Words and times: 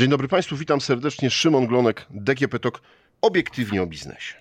Dzień 0.00 0.10
dobry 0.10 0.28
Państwu, 0.28 0.56
witam 0.56 0.80
serdecznie. 0.80 1.30
Szymon 1.30 1.66
Glonek, 1.66 2.06
DGP 2.10 2.58
Talk, 2.58 2.82
obiektywnie 3.20 3.82
o 3.82 3.86
biznesie. 3.86 4.34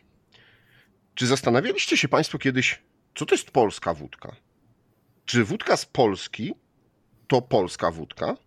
Czy 1.15 1.27
zastanawialiście 1.27 1.97
się 1.97 2.07
Państwo 2.07 2.37
kiedyś, 2.37 2.81
co 3.15 3.25
to 3.25 3.35
jest 3.35 3.51
polska 3.51 3.93
wódka? 3.93 4.35
Czy 5.25 5.43
wódka 5.43 5.77
z 5.77 5.85
Polski 5.85 6.53
to 7.27 7.41
polska 7.41 7.91
wódka? 7.91 8.37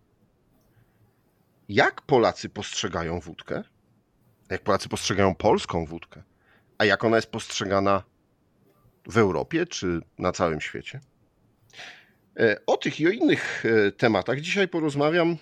Jak 1.69 2.01
Polacy 2.01 2.49
postrzegają 2.49 3.19
wódkę? 3.19 3.63
Jak 4.49 4.61
Polacy 4.61 4.89
postrzegają 4.89 5.35
polską 5.35 5.85
wódkę? 5.85 6.23
A 6.77 6.85
jak 6.85 7.03
ona 7.03 7.15
jest 7.15 7.31
postrzegana 7.31 8.03
w 9.07 9.17
Europie 9.17 9.65
czy 9.65 10.01
na 10.19 10.31
całym 10.31 10.61
świecie? 10.61 10.99
E, 12.39 12.61
o 12.65 12.77
tych 12.77 12.99
i 12.99 13.07
o 13.07 13.11
innych 13.11 13.63
e, 13.65 13.91
tematach 13.91 14.39
dzisiaj 14.39 14.67
porozmawiam 14.67 15.37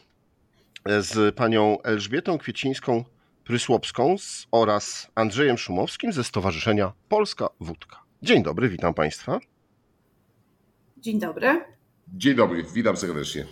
z 0.99 1.35
panią 1.35 1.81
Elżbietą 1.81 2.37
Kwiecińską-Prysłopską 2.37 4.15
oraz 4.51 5.11
Andrzejem 5.15 5.57
Szumowskim 5.57 6.13
ze 6.13 6.23
Stowarzyszenia 6.23 6.93
Polska 7.09 7.47
Wódka. 7.59 8.03
Dzień 8.21 8.43
dobry, 8.43 8.69
witam 8.69 8.93
państwa. 8.93 9.39
Dzień 10.97 11.19
dobry. 11.19 11.65
Dzień 12.07 12.35
dobry, 12.35 12.63
witam 12.73 12.97
serdecznie. 12.97 13.45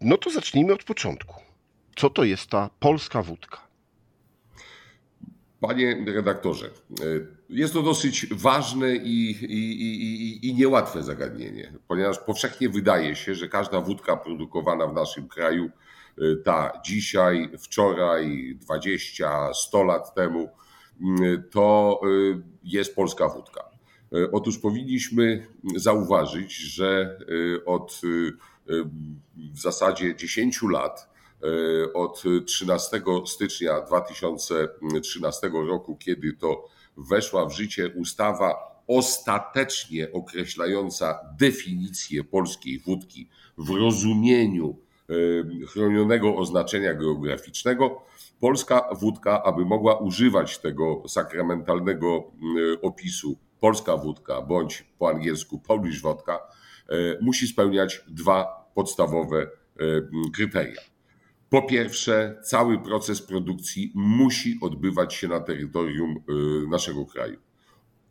No 0.00 0.16
to 0.16 0.30
zacznijmy 0.30 0.72
od 0.72 0.84
początku. 0.84 1.34
Co 1.96 2.10
to 2.10 2.24
jest 2.24 2.50
ta 2.50 2.70
polska 2.80 3.22
wódka? 3.22 3.67
Panie 5.60 6.04
redaktorze, 6.06 6.66
e, 6.66 6.70
jest 7.48 7.74
to 7.74 7.82
dosyć 7.82 8.26
ważne 8.26 8.96
i, 8.96 9.30
i, 9.30 9.82
i, 9.82 10.48
i, 10.48 10.54
niełatwe 10.54 11.02
zagadnienie, 11.02 11.72
ponieważ 11.88 12.18
powszechnie 12.18 12.68
wydaje 12.68 13.16
się, 13.16 13.34
że 13.34 13.48
każda 13.48 13.80
wódka 13.80 14.16
produkowana 14.16 14.86
w 14.86 14.94
naszym 14.94 15.28
kraju, 15.28 15.70
e, 16.18 16.36
ta 16.44 16.72
dzisiaj, 16.84 17.50
wczoraj, 17.58 18.56
20, 18.60 19.54
100 19.54 19.84
lat 19.84 20.14
temu, 20.14 20.48
to 21.50 22.00
e, 22.02 22.06
jest 22.64 22.94
polska 22.96 23.28
wódka. 23.28 23.68
Otóż 24.32 24.58
powinniśmy 24.58 25.46
zauważyć, 25.76 26.56
że 26.56 27.18
od 27.66 28.00
w 29.36 29.60
zasadzie 29.60 30.16
10 30.16 30.62
lat 30.62 31.17
od 31.94 32.22
13 32.46 33.02
stycznia 33.26 33.80
2013 33.80 35.50
roku, 35.68 35.96
kiedy 35.96 36.32
to 36.32 36.64
weszła 36.96 37.46
w 37.46 37.52
życie 37.52 37.92
ustawa 37.96 38.78
ostatecznie 38.86 40.12
określająca 40.12 41.18
definicję 41.38 42.24
polskiej 42.24 42.78
wódki 42.78 43.28
w 43.58 43.70
rozumieniu 43.70 44.78
e, 45.08 45.66
chronionego 45.66 46.36
oznaczenia 46.36 46.94
geograficznego, 46.94 48.02
polska 48.40 48.88
wódka, 49.00 49.42
aby 49.42 49.64
mogła 49.64 49.98
używać 49.98 50.58
tego 50.58 51.02
sakramentalnego 51.08 52.08
e, 52.08 52.80
opisu 52.82 53.38
polska 53.60 53.96
wódka 53.96 54.42
bądź 54.42 54.84
po 54.98 55.08
angielsku 55.08 55.58
Polish 55.58 56.02
wodka, 56.02 56.40
musi 57.20 57.46
spełniać 57.48 58.04
dwa 58.08 58.70
podstawowe 58.74 59.50
kryteria. 60.34 60.80
Po 61.50 61.62
pierwsze, 61.62 62.40
cały 62.42 62.78
proces 62.82 63.22
produkcji 63.22 63.92
musi 63.94 64.58
odbywać 64.60 65.14
się 65.14 65.28
na 65.28 65.40
terytorium 65.40 66.16
y, 66.64 66.68
naszego 66.68 67.06
kraju. 67.06 67.38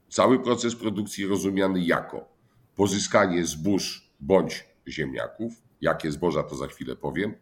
Cały 0.09 0.39
proces 0.39 0.75
produkcji 0.75 1.27
rozumiany 1.27 1.85
jako 1.85 2.29
pozyskanie 2.75 3.45
zbóż 3.45 4.11
bądź 4.19 4.65
ziemniaków. 4.87 5.53
Jakie 5.81 6.11
zboża 6.11 6.43
to 6.43 6.55
za 6.55 6.67
chwilę 6.67 6.95
powiem. 6.95 7.33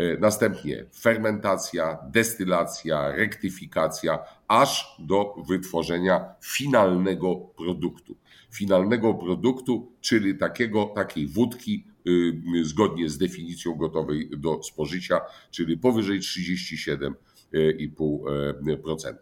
Y, 0.00 0.18
następnie 0.20 0.86
fermentacja, 1.00 1.98
destylacja, 2.10 3.10
rektyfikacja, 3.10 4.18
aż 4.48 4.96
do 4.98 5.34
wytworzenia 5.48 6.34
finalnego 6.44 7.36
produktu. 7.36 8.16
Finalnego 8.50 9.14
produktu, 9.14 9.92
czyli 10.00 10.38
takiego, 10.38 10.84
takiej 10.84 11.26
wódki, 11.26 11.84
zgodnie 12.62 13.08
z 13.08 13.18
definicją 13.18 13.74
gotowej 13.74 14.30
do 14.36 14.62
spożycia, 14.62 15.20
czyli 15.50 15.78
powyżej 15.78 16.20
37,5%. 16.20 19.14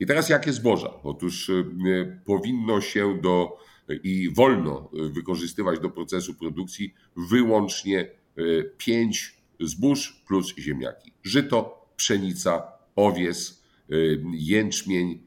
I 0.00 0.06
teraz 0.06 0.28
jakie 0.28 0.52
zboża? 0.52 0.90
Otóż 1.02 1.48
y, 1.48 2.20
powinno 2.24 2.80
się 2.80 3.18
do 3.22 3.58
i 4.02 4.30
wolno 4.34 4.90
wykorzystywać 4.92 5.80
do 5.80 5.90
procesu 5.90 6.34
produkcji 6.34 6.94
wyłącznie 7.16 8.10
y, 8.38 8.72
pięć 8.78 9.40
zbóż 9.60 10.22
plus 10.26 10.54
ziemniaki. 10.58 11.12
Żyto, 11.22 11.86
pszenica, 11.96 12.72
owies, 12.96 13.64
jęczmień, 14.32 15.26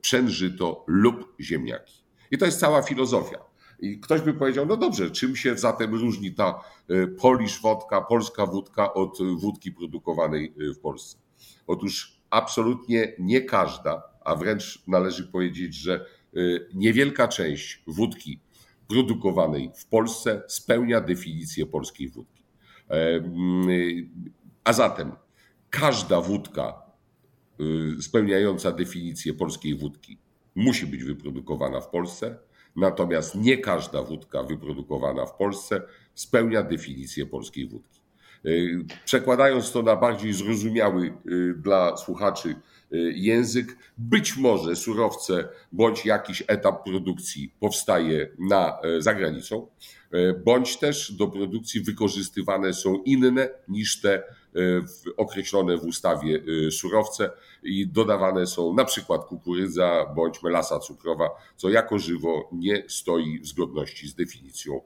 pszenżyto 0.00 0.84
lub 0.86 1.34
ziemniaki. 1.40 1.94
I 2.30 2.38
to 2.38 2.46
jest 2.46 2.60
cała 2.60 2.82
filozofia. 2.82 3.49
I 3.80 4.00
ktoś 4.00 4.20
by 4.20 4.34
powiedział, 4.34 4.66
no 4.66 4.76
dobrze, 4.76 5.10
czym 5.10 5.36
się 5.36 5.58
zatem 5.58 5.94
różni 5.94 6.34
ta 6.34 6.60
e, 6.88 7.06
Polish 7.06 7.60
wódka, 7.60 8.00
polska 8.00 8.46
wódka 8.46 8.94
od 8.94 9.18
wódki 9.36 9.72
produkowanej 9.72 10.54
e, 10.70 10.74
w 10.74 10.78
Polsce? 10.78 11.18
Otóż 11.66 12.20
absolutnie 12.30 13.12
nie 13.18 13.40
każda, 13.40 14.02
a 14.24 14.36
wręcz 14.36 14.82
należy 14.86 15.26
powiedzieć, 15.26 15.74
że 15.74 15.94
e, 15.94 16.38
niewielka 16.74 17.28
część 17.28 17.82
wódki 17.86 18.40
produkowanej 18.88 19.70
w 19.76 19.86
Polsce 19.86 20.42
spełnia 20.48 21.00
definicję 21.00 21.66
polskiej 21.66 22.08
wódki. 22.08 22.42
A 24.64 24.72
zatem 24.72 25.12
każda 25.70 26.20
wódka 26.20 26.82
spełniająca 28.00 28.72
definicję 28.72 29.34
polskiej 29.34 29.74
wódki 29.74 30.18
musi 30.54 30.86
być 30.86 31.04
wyprodukowana 31.04 31.80
w 31.80 31.90
Polsce 31.90 32.38
Natomiast 32.76 33.34
nie 33.34 33.58
każda 33.58 34.02
wódka 34.02 34.42
wyprodukowana 34.42 35.26
w 35.26 35.36
Polsce 35.36 35.82
spełnia 36.14 36.62
definicję 36.62 37.26
polskiej 37.26 37.68
wódki. 37.68 38.00
Y, 38.46 38.84
przekładając 39.04 39.72
to 39.72 39.82
na 39.82 39.96
bardziej 39.96 40.32
zrozumiały 40.32 41.06
y, 41.06 41.54
dla 41.54 41.96
słuchaczy 41.96 42.48
y, 42.48 43.12
język, 43.16 43.76
być 43.98 44.36
może 44.36 44.76
surowce 44.76 45.48
bądź 45.72 46.06
jakiś 46.06 46.42
etap 46.46 46.84
produkcji 46.84 47.54
powstaje 47.60 48.30
na, 48.38 48.78
za 48.98 49.14
granicą, 49.14 49.66
bądź 50.44 50.76
też 50.76 51.12
do 51.12 51.28
produkcji 51.28 51.80
wykorzystywane 51.80 52.74
są 52.74 53.02
inne 53.02 53.48
niż 53.68 54.00
te 54.00 54.22
określone 55.16 55.76
w 55.76 55.84
ustawie 55.84 56.42
surowce 56.70 57.30
i 57.62 57.86
dodawane 57.88 58.46
są 58.46 58.74
na 58.74 58.84
przykład 58.84 59.24
kukurydza 59.24 60.06
bądź 60.16 60.42
melasa 60.42 60.78
cukrowa, 60.78 61.30
co 61.56 61.68
jako 61.68 61.98
żywo 61.98 62.48
nie 62.52 62.84
stoi 62.88 63.38
w 63.38 63.46
zgodności 63.46 64.08
z 64.08 64.14
definicją 64.14 64.80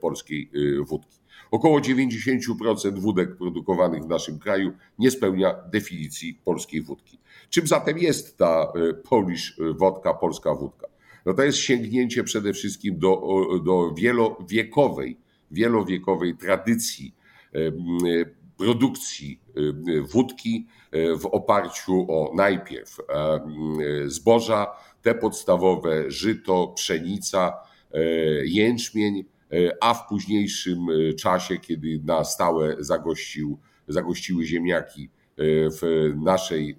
polskiej 0.00 0.50
wódki. 0.86 1.16
Około 1.50 1.80
90% 1.80 2.98
wódek 2.98 3.36
produkowanych 3.36 4.02
w 4.02 4.08
naszym 4.08 4.38
kraju 4.38 4.72
nie 4.98 5.10
spełnia 5.10 5.54
definicji 5.72 6.40
polskiej 6.44 6.82
wódki. 6.82 7.18
Czym 7.50 7.66
zatem 7.66 7.98
jest 7.98 8.38
ta 8.38 8.72
e, 8.90 8.94
Polish 8.94 9.56
wodka, 9.74 10.14
polska 10.14 10.54
wódka? 10.54 10.86
No 11.26 11.34
to 11.34 11.42
jest 11.42 11.58
sięgnięcie 11.58 12.24
przede 12.24 12.52
wszystkim 12.52 12.98
do, 12.98 13.22
do 13.64 13.94
wielowiekowej, 13.94 15.16
wielowiekowej 15.50 16.36
tradycji 16.36 17.14
e, 17.54 17.58
produkcji 18.56 19.40
e, 19.56 20.00
wódki 20.00 20.66
w 20.92 21.26
oparciu 21.26 22.06
o 22.08 22.32
najpierw 22.34 22.96
zboża, 24.06 24.66
te 25.02 25.14
podstawowe 25.14 26.10
żyto, 26.10 26.68
pszenica, 26.68 27.52
jęczmień, 28.44 29.24
E, 29.52 29.76
a 29.80 29.94
w 29.94 30.08
późniejszym 30.08 30.78
e, 30.90 31.14
czasie, 31.14 31.58
kiedy 31.58 32.00
na 32.04 32.24
stałe 32.24 32.76
zagościł, 32.78 33.58
zagościły 33.88 34.44
ziemniaki 34.44 35.04
e, 35.04 35.10
w 35.70 36.12
naszej 36.16 36.78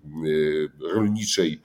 rolniczej 0.94 1.62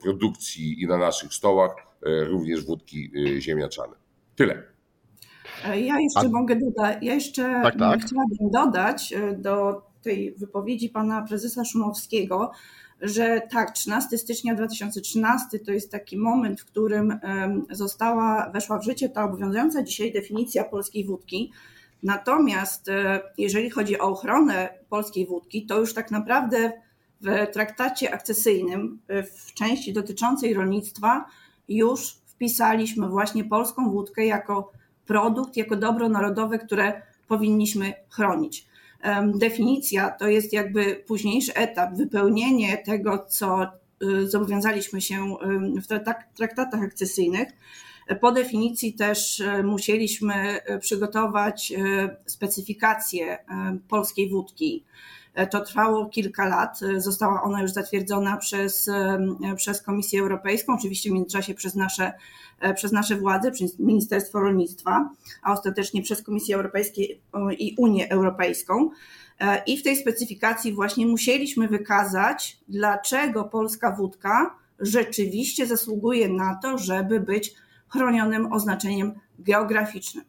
produkcji 0.00 0.82
i 0.82 0.86
na 0.86 0.96
naszych 0.96 1.34
stołach, 1.34 1.74
również 2.02 2.64
wódki 2.64 3.10
ziemniaczane. 3.38 3.92
Tyle. 4.36 4.71
Ja 5.64 6.00
jeszcze 6.00 6.20
a... 6.20 6.28
mogę 6.28 6.56
dodać, 6.56 6.98
ja 7.02 7.14
jeszcze 7.14 7.42
tak, 7.62 7.78
tak. 7.78 8.00
chciałabym 8.00 8.50
dodać 8.52 9.14
do 9.36 9.82
tej 10.02 10.34
wypowiedzi 10.34 10.88
pana 10.88 11.22
prezesa 11.22 11.64
Szumowskiego, 11.64 12.50
że 13.00 13.42
tak, 13.50 13.70
13 13.70 14.18
stycznia 14.18 14.54
2013 14.54 15.58
to 15.58 15.72
jest 15.72 15.90
taki 15.90 16.18
moment, 16.18 16.60
w 16.60 16.64
którym 16.64 17.18
została, 17.70 18.50
weszła 18.50 18.78
w 18.78 18.84
życie 18.84 19.08
ta 19.08 19.24
obowiązująca 19.24 19.82
dzisiaj 19.82 20.12
definicja 20.12 20.64
polskiej 20.64 21.04
wódki. 21.04 21.52
Natomiast 22.02 22.88
e, 22.88 23.20
jeżeli 23.38 23.70
chodzi 23.70 23.98
o 23.98 24.04
ochronę 24.04 24.68
polskiej 24.88 25.26
wódki, 25.26 25.66
to 25.66 25.80
już 25.80 25.94
tak 25.94 26.10
naprawdę 26.10 26.72
w 27.20 27.52
traktacie 27.52 28.14
akcesyjnym, 28.14 29.00
e, 29.08 29.22
w 29.22 29.54
części 29.54 29.92
dotyczącej 29.92 30.54
rolnictwa, 30.54 31.24
już 31.68 32.14
wpisaliśmy 32.26 33.08
właśnie 33.08 33.44
polską 33.44 33.90
wódkę 33.90 34.26
jako 34.26 34.72
produkt, 35.12 35.56
jako 35.56 35.76
dobro 35.76 36.08
narodowe, 36.08 36.58
które 36.58 37.02
powinniśmy 37.28 37.92
chronić. 38.08 38.66
Definicja 39.34 40.10
to 40.10 40.28
jest 40.28 40.52
jakby 40.52 41.04
późniejszy 41.06 41.54
etap, 41.54 41.94
wypełnienie 41.94 42.78
tego, 42.78 43.26
co 43.28 43.66
y, 44.02 44.30
zobowiązaliśmy 44.30 45.00
się 45.00 45.36
w 45.82 45.86
traktatach 46.36 46.82
akcesyjnych. 46.82 47.48
Po 48.20 48.32
definicji 48.32 48.94
też 48.94 49.40
e, 49.40 49.62
musieliśmy 49.62 50.34
e, 50.34 50.78
przygotować 50.78 51.72
e, 51.72 52.16
specyfikację 52.26 53.38
polskiej 53.88 54.30
wódki. 54.30 54.84
To 55.50 55.60
trwało 55.60 56.06
kilka 56.06 56.48
lat. 56.48 56.80
Została 56.96 57.42
ona 57.42 57.62
już 57.62 57.72
zatwierdzona 57.72 58.36
przez, 58.36 58.90
przez 59.56 59.82
Komisję 59.82 60.20
Europejską, 60.20 60.74
oczywiście 60.74 61.10
w 61.10 61.12
międzyczasie 61.12 61.54
przez 61.54 61.74
nasze, 61.74 62.12
przez 62.74 62.92
nasze 62.92 63.16
władze, 63.16 63.50
przez 63.50 63.78
Ministerstwo 63.78 64.40
Rolnictwa, 64.40 65.10
a 65.42 65.52
ostatecznie 65.52 66.02
przez 66.02 66.22
Komisję 66.22 66.56
Europejską 66.56 67.02
i 67.58 67.74
Unię 67.78 68.10
Europejską. 68.10 68.90
I 69.66 69.78
w 69.78 69.82
tej 69.82 69.96
specyfikacji 69.96 70.72
właśnie 70.72 71.06
musieliśmy 71.06 71.68
wykazać, 71.68 72.58
dlaczego 72.68 73.44
polska 73.44 73.90
wódka 73.90 74.56
rzeczywiście 74.78 75.66
zasługuje 75.66 76.28
na 76.28 76.58
to, 76.62 76.78
żeby 76.78 77.20
być 77.20 77.54
chronionym 77.88 78.52
oznaczeniem 78.52 79.12
geograficznym. 79.38 80.24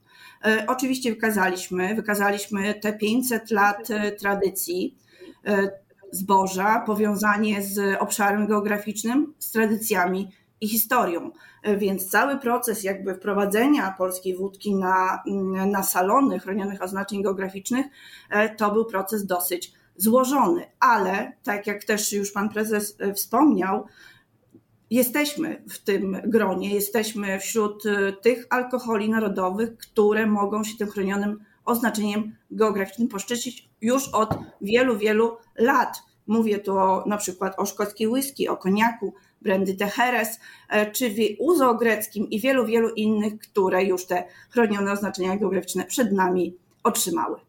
E, 0.46 0.66
oczywiście 0.68 1.10
wykazaliśmy, 1.10 1.96
wykazaliśmy 1.96 2.74
te 2.74 2.94
500 2.94 3.52
lat 3.52 3.92
e, 3.92 4.12
tradycji 4.12 4.98
e, 5.46 5.72
zboża, 6.12 6.84
powiązanie 6.86 7.62
z 7.62 8.02
obszarem 8.02 8.48
geograficznym, 8.48 9.34
z 9.40 9.52
tradycjami 9.52 10.30
i 10.62 10.68
historią. 10.68 11.32
Więc 11.78 12.10
cały 12.10 12.40
proces 12.40 12.84
jakby 12.84 13.16
wprowadzenia 13.16 13.96
polskiej 13.98 14.36
wódki 14.36 14.76
na, 14.76 15.24
na 15.68 15.84
salony 15.84 16.40
chronionych 16.40 16.82
oznaczeń 16.82 17.24
geograficznych 17.24 17.86
to 18.58 18.72
był 18.72 18.86
proces 18.86 19.26
dosyć 19.26 19.74
złożony, 19.96 20.66
ale 20.80 21.32
tak 21.44 21.68
jak 21.68 21.84
też 21.84 22.14
już 22.14 22.32
pan 22.32 22.50
prezes 22.50 22.98
wspomniał, 23.16 23.86
jesteśmy 24.94 25.64
w 25.70 25.84
tym 25.84 26.18
gronie, 26.26 26.74
jesteśmy 26.74 27.40
wśród 27.40 27.86
y, 27.86 28.14
tych 28.22 28.46
alkoholi 28.50 29.10
narodowych, 29.10 29.78
które 29.78 30.28
mogą 30.28 30.64
się 30.64 30.78
tym 30.78 30.88
chronionym 30.88 31.40
oznaczeniem 31.66 32.36
geograficznym 32.52 33.08
poszczycić 33.08 33.70
już 33.82 34.10
od 34.10 34.30
wielu, 34.62 34.98
wielu 34.98 35.38
lat. 35.58 35.98
Mówię 36.28 36.60
tu 36.60 36.78
o, 36.78 37.04
na 37.08 37.18
przykład 37.18 37.60
o 37.60 37.66
szkockiej 37.66 38.08
whisky, 38.08 38.48
o 38.48 38.58
koniaku, 38.58 39.14
brandy 39.42 39.74
Teheres, 39.74 40.40
e, 40.70 40.92
czy 40.92 41.16
uzo 41.40 41.76
greckim 41.76 42.30
i 42.30 42.40
wielu, 42.40 42.66
wielu 42.66 42.90
innych, 42.90 43.40
które 43.40 43.84
już 43.84 44.06
te 44.06 44.24
chronione 44.50 44.92
oznaczenia 44.92 45.38
geograficzne 45.38 45.86
przed 45.86 46.12
nami 46.12 46.58
otrzymały. 46.84 47.40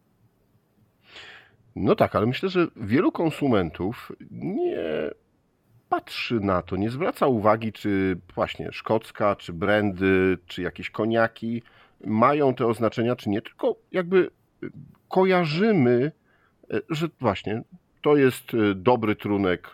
No 1.77 1.97
tak, 1.97 2.17
ale 2.17 2.27
myślę, 2.27 2.49
że 2.49 2.67
wielu 2.77 3.13
konsumentów 3.13 4.13
nie 4.31 5.11
patrzy 5.89 6.41
na 6.41 6.63
to, 6.63 6.77
nie 6.77 6.91
zwraca 6.91 7.27
uwagi, 7.27 7.73
czy 7.73 8.21
właśnie 8.35 8.73
szkocka, 8.73 9.37
czy 9.37 9.53
brandy, 9.53 10.39
czy 10.47 10.63
jakieś 10.63 10.91
koniaki 10.91 11.63
mają 12.07 12.55
te 12.55 12.67
oznaczenia, 12.67 13.17
czy 13.17 13.31
nie, 13.31 13.43
tylko 13.43 13.77
jakby 13.93 14.31
kojarzymy, 15.09 16.13
e, 16.71 16.81
że 16.91 17.09
właśnie 17.21 17.63
to 18.03 18.17
jest 18.17 18.55
e, 18.55 18.75
dobry 18.75 19.17
trunek 19.17 19.71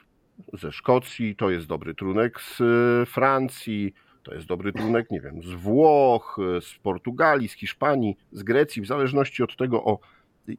ze 0.53 0.73
Szkocji, 0.73 1.37
to 1.37 1.51
jest 1.51 1.67
dobry 1.67 1.95
trunek 1.95 2.41
z 2.41 2.61
e, 2.61 3.07
Francji, 3.07 3.95
to 4.23 4.35
jest 4.35 4.47
dobry 4.47 4.73
trunek, 4.73 5.11
nie 5.11 5.21
wiem, 5.21 5.43
z 5.43 5.53
Włoch, 5.53 6.37
z 6.61 6.79
Portugalii, 6.79 7.49
z 7.49 7.53
Hiszpanii, 7.53 8.17
z 8.33 8.43
Grecji, 8.43 8.83
w 8.83 8.87
zależności 8.87 9.43
od 9.43 9.57
tego, 9.57 9.85
o 9.85 9.99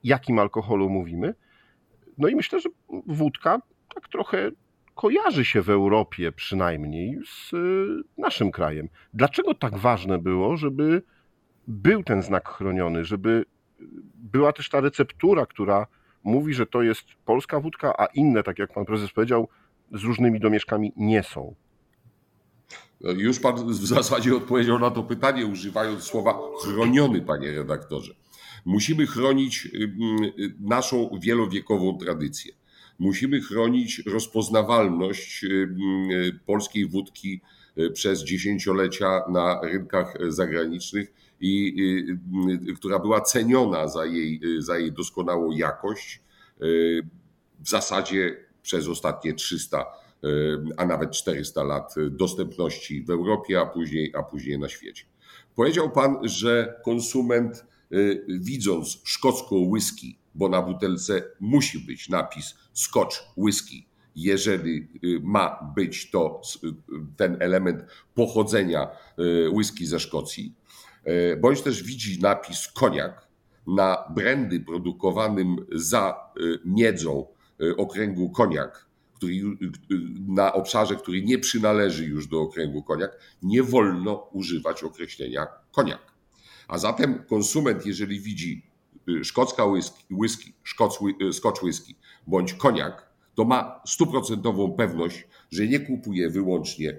jakim 0.03 0.39
alkoholu 0.39 0.89
mówimy. 0.89 1.35
No 2.17 2.27
i 2.27 2.35
myślę, 2.35 2.59
że 2.59 2.69
wódka 3.07 3.61
tak 3.95 4.09
trochę 4.09 4.51
kojarzy 5.01 5.45
się 5.45 5.61
w 5.61 5.69
Europie 5.69 6.31
przynajmniej 6.31 7.19
z 7.25 7.53
y, 7.53 8.03
naszym 8.17 8.51
krajem. 8.51 8.89
Dlaczego 9.13 9.53
tak 9.53 9.77
ważne 9.77 10.17
było, 10.17 10.57
żeby 10.57 11.01
był 11.67 12.03
ten 12.03 12.23
znak 12.23 12.49
chroniony, 12.49 13.05
żeby 13.05 13.45
była 14.15 14.53
też 14.53 14.69
ta 14.69 14.81
receptura, 14.81 15.45
która 15.45 15.87
mówi, 16.23 16.53
że 16.53 16.65
to 16.65 16.81
jest 16.81 17.03
polska 17.25 17.59
wódka, 17.59 17.93
a 17.97 18.05
inne, 18.05 18.43
tak 18.43 18.59
jak 18.59 18.73
pan 18.73 18.85
prezes 18.85 19.11
powiedział, 19.11 19.47
z 19.91 20.03
różnymi 20.03 20.39
domieszkami 20.39 20.93
nie 20.95 21.23
są? 21.23 21.55
Już 23.01 23.39
pan 23.39 23.55
w 23.55 23.73
zasadzie 23.73 24.35
odpowiedział 24.35 24.79
na 24.79 24.91
to 24.91 25.03
pytanie, 25.03 25.45
używając 25.45 26.03
słowa 26.03 26.39
chroniony, 26.63 27.21
panie 27.21 27.51
redaktorze. 27.51 28.13
Musimy 28.65 29.07
chronić 29.07 29.65
y, 29.65 29.77
y, 30.39 30.55
naszą 30.59 31.09
wielowiekową 31.21 31.97
tradycję. 31.97 32.60
Musimy 33.01 33.41
chronić 33.41 34.03
rozpoznawalność 34.05 35.43
y, 35.43 35.47
y, 35.47 36.39
polskiej 36.45 36.87
wódki 36.87 37.41
y, 37.77 37.91
przez 37.91 38.23
dziesięciolecia 38.23 39.21
na 39.29 39.61
rynkach 39.63 40.17
zagranicznych 40.27 41.13
i 41.39 41.75
która 42.75 42.99
była 42.99 43.21
ceniona 43.21 43.87
za 43.87 44.05
jej, 44.05 44.41
za 44.57 44.77
jej 44.77 44.91
doskonałą 44.91 45.51
jakość. 45.51 46.21
W 47.59 47.69
zasadzie 47.69 48.37
przez 48.61 48.87
ostatnie 48.87 49.33
300, 49.33 49.85
a 50.77 50.85
nawet 50.85 51.11
400 51.11 51.63
lat 51.63 51.95
dostępności 52.09 53.03
w 53.03 53.09
Europie, 53.09 53.59
a 53.59 53.65
później, 53.65 54.13
a 54.15 54.23
później 54.23 54.59
na 54.59 54.69
świecie. 54.69 55.05
Powiedział 55.55 55.91
Pan, 55.91 56.17
że 56.23 56.81
konsument 56.85 57.65
widząc 58.27 59.01
szkocką 59.03 59.55
whisky 59.55 60.20
bo 60.35 60.49
na 60.49 60.61
butelce 60.61 61.23
musi 61.39 61.79
być 61.79 62.09
napis 62.09 62.55
Scotch 62.73 63.15
Whisky, 63.37 63.91
jeżeli 64.15 64.87
y, 65.03 65.19
ma 65.23 65.73
być 65.75 66.11
to 66.11 66.41
y, 66.63 66.73
ten 67.17 67.37
element 67.39 67.83
pochodzenia 68.13 68.87
y, 69.19 69.49
whisky 69.49 69.85
ze 69.85 69.99
Szkocji, 69.99 70.55
bądź 71.41 71.61
też 71.61 71.83
widzi 71.83 72.21
napis 72.21 72.67
koniak 72.67 73.27
na 73.67 73.97
brandy 74.15 74.59
produkowanym 74.59 75.55
za 75.71 76.31
miedzą 76.65 77.27
okręgu 77.77 78.29
koniak, 78.29 78.85
który, 79.13 79.33
na 80.27 80.53
obszarze, 80.53 80.95
który 80.95 81.21
nie 81.21 81.39
przynależy 81.39 82.05
już 82.05 82.27
do 82.27 82.41
okręgu 82.41 82.83
koniak, 82.83 83.19
nie 83.41 83.63
wolno 83.63 84.29
używać 84.31 84.83
określenia 84.83 85.47
koniak. 85.71 86.13
A 86.67 86.77
zatem 86.77 87.23
konsument, 87.29 87.85
jeżeli 87.85 88.19
widzi 88.19 88.70
szkocka 89.23 89.65
whisky, 89.65 90.03
whisky 90.11 90.53
y, 91.21 91.33
scotch 91.33 91.63
whisky 91.63 91.95
bądź 92.27 92.53
koniak, 92.53 93.11
to 93.35 93.45
ma 93.45 93.81
stuprocentową 93.85 94.71
pewność, 94.71 95.27
że 95.51 95.67
nie 95.67 95.79
kupuje 95.79 96.29
wyłącznie 96.29 96.97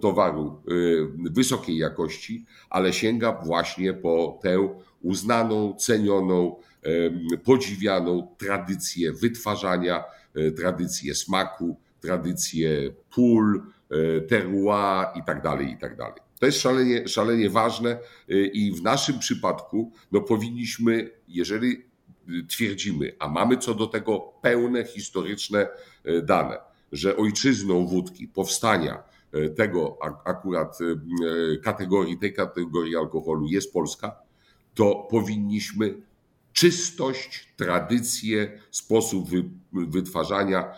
towaru 0.00 0.62
y, 0.70 1.30
wysokiej 1.30 1.76
jakości, 1.76 2.46
ale 2.70 2.92
sięga 2.92 3.32
właśnie 3.44 3.94
po 3.94 4.38
tę 4.42 4.68
uznaną, 5.02 5.74
cenioną, 5.74 6.56
podziwianą 7.44 8.34
tradycję 8.38 9.12
wytwarzania, 9.12 10.04
tradycję 10.56 11.14
smaku, 11.14 11.76
tradycję 12.00 12.68
pól, 13.10 13.62
terroir 14.28 15.06
itd., 15.16 15.42
tak 15.42 15.60
itd. 15.60 16.25
To 16.40 16.46
jest 16.46 16.60
szalenie, 16.60 17.08
szalenie 17.08 17.50
ważne 17.50 17.98
y, 18.30 18.46
i 18.46 18.72
w 18.72 18.82
naszym 18.82 19.18
przypadku 19.18 19.92
no 20.12 20.20
powinniśmy, 20.20 21.10
jeżeli 21.28 21.84
y, 22.28 22.46
twierdzimy, 22.48 23.16
a 23.18 23.28
mamy 23.28 23.56
co 23.56 23.74
do 23.74 23.86
tego 23.86 24.32
pełne 24.42 24.84
historyczne 24.84 25.68
y, 26.06 26.22
dane, 26.22 26.58
że 26.92 27.16
ojczyzną 27.16 27.86
wódki, 27.86 28.28
powstania 28.28 29.02
tego 29.56 29.98
akurat 30.24 30.78
kategorii, 31.62 32.18
tej 32.18 32.34
kategorii 32.34 32.96
alkoholu 32.96 33.46
jest 33.46 33.72
Polska, 33.72 34.16
to 34.74 35.06
powinniśmy 35.10 35.94
czystość, 36.52 37.52
tradycję, 37.56 38.60
sposób 38.70 39.28
wytwarzania, 39.72 40.72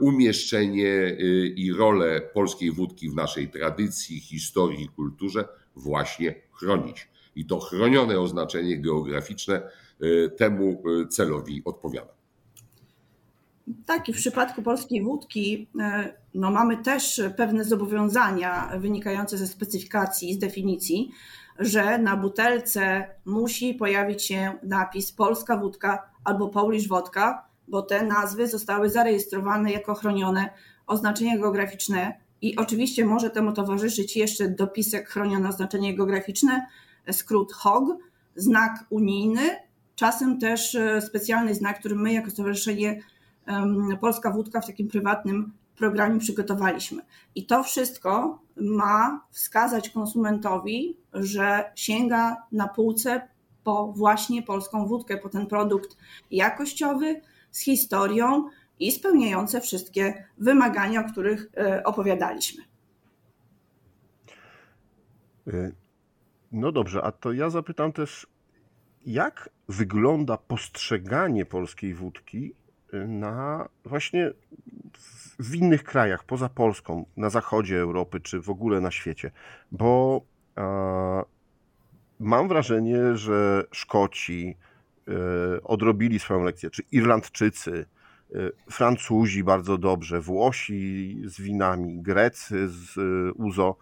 umieszczenie 0.00 0.86
y, 0.86 1.54
i 1.56 1.72
rolę 1.72 2.20
polskiej 2.20 2.72
wódki 2.72 3.10
w 3.10 3.14
naszej 3.14 3.48
tradycji, 3.48 4.20
historii, 4.20 4.88
kulturze 4.88 5.48
właśnie 5.76 6.34
chronić. 6.52 7.08
I 7.36 7.46
to 7.46 7.60
chronione 7.60 8.20
oznaczenie 8.20 8.78
geograficzne 8.78 9.62
y, 10.02 10.30
temu 10.36 10.82
celowi 11.10 11.62
odpowiada. 11.64 12.12
Tak, 13.86 14.08
i 14.08 14.12
w 14.12 14.16
przypadku 14.16 14.62
polskiej 14.62 15.02
wódki 15.02 15.68
no, 16.34 16.50
mamy 16.50 16.76
też 16.76 17.22
pewne 17.36 17.64
zobowiązania 17.64 18.70
wynikające 18.78 19.38
ze 19.38 19.46
specyfikacji, 19.46 20.34
z 20.34 20.38
definicji 20.38 21.10
że 21.60 21.98
na 21.98 22.16
butelce 22.16 23.06
musi 23.24 23.74
pojawić 23.74 24.22
się 24.22 24.52
napis 24.62 25.12
polska 25.12 25.56
wódka 25.56 26.10
albo 26.24 26.48
Polish 26.48 26.88
wodka, 26.88 27.49
bo 27.70 27.82
te 27.82 28.06
nazwy 28.06 28.48
zostały 28.48 28.90
zarejestrowane 28.90 29.72
jako 29.72 29.94
chronione 29.94 30.48
oznaczenia 30.86 31.38
geograficzne 31.38 32.20
i 32.42 32.56
oczywiście 32.56 33.06
może 33.06 33.30
temu 33.30 33.52
towarzyszyć 33.52 34.16
jeszcze 34.16 34.48
dopisek 34.48 35.08
chronione 35.08 35.48
oznaczenie 35.48 35.96
geograficzne, 35.96 36.66
skrót 37.12 37.52
HOG, 37.52 37.88
znak 38.36 38.84
unijny, 38.90 39.56
czasem 39.94 40.38
też 40.38 40.76
specjalny 41.00 41.54
znak, 41.54 41.78
który 41.78 41.94
my 41.94 42.12
jako 42.12 42.30
Stowarzyszenie 42.30 43.02
Polska 44.00 44.30
Wódka 44.30 44.60
w 44.60 44.66
takim 44.66 44.88
prywatnym 44.88 45.52
programie 45.76 46.20
przygotowaliśmy. 46.20 47.02
I 47.34 47.46
to 47.46 47.62
wszystko 47.62 48.42
ma 48.56 49.24
wskazać 49.30 49.90
konsumentowi, 49.90 50.96
że 51.12 51.72
sięga 51.74 52.36
na 52.52 52.68
półce 52.68 53.28
po 53.64 53.92
właśnie 53.92 54.42
polską 54.42 54.86
wódkę, 54.86 55.16
po 55.16 55.28
ten 55.28 55.46
produkt 55.46 55.96
jakościowy, 56.30 57.20
z 57.50 57.60
historią 57.60 58.50
i 58.78 58.92
spełniające 58.92 59.60
wszystkie 59.60 60.24
wymagania, 60.38 61.00
o 61.00 61.12
których 61.12 61.46
e, 61.56 61.84
opowiadaliśmy. 61.84 62.64
E, 65.46 65.72
no 66.52 66.72
dobrze, 66.72 67.02
a 67.02 67.12
to 67.12 67.32
ja 67.32 67.50
zapytam 67.50 67.92
też, 67.92 68.26
jak 69.06 69.50
wygląda 69.68 70.36
postrzeganie 70.36 71.46
polskiej 71.46 71.94
wódki 71.94 72.54
na 72.92 73.68
właśnie 73.84 74.32
w 75.38 75.54
innych 75.54 75.84
krajach 75.84 76.24
poza 76.24 76.48
Polską, 76.48 77.04
na 77.16 77.30
zachodzie 77.30 77.80
Europy 77.80 78.20
czy 78.20 78.40
w 78.40 78.50
ogóle 78.50 78.80
na 78.80 78.90
świecie, 78.90 79.30
bo 79.72 80.20
e, 80.56 81.22
mam 82.20 82.48
wrażenie, 82.48 83.16
że 83.16 83.64
Szkoci 83.72 84.56
e, 84.56 84.69
odrobili 85.64 86.18
swoją 86.18 86.42
lekcję, 86.42 86.70
czy 86.70 86.82
Irlandczycy, 86.92 87.86
e, 88.34 88.38
Francuzi 88.70 89.44
bardzo 89.44 89.78
dobrze, 89.78 90.20
Włosi 90.20 91.16
z 91.24 91.40
winami, 91.40 92.02
Grecy 92.02 92.68
z 92.68 92.98
e, 92.98 93.32
Uzo 93.32 93.76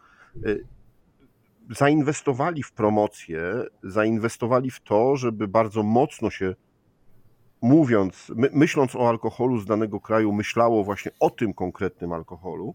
zainwestowali 1.71 2.63
w 2.63 2.73
promocję, 2.73 3.43
zainwestowali 3.83 4.71
w 4.71 4.81
to, 4.81 5.17
żeby 5.17 5.49
bardzo 5.49 5.83
mocno 5.83 6.31
się 6.31 6.55
mówiąc, 7.63 8.33
my, 8.37 8.51
myśląc 8.53 8.97
o 8.97 9.09
alkoholu 9.09 9.59
z 9.59 9.67
danego 9.67 10.01
kraju, 10.01 10.33
myślało 10.33 10.85
właśnie 10.85 11.13
o 11.21 11.31
tym 11.31 11.55
konkretnym 11.55 12.13
alkoholu. 12.13 12.75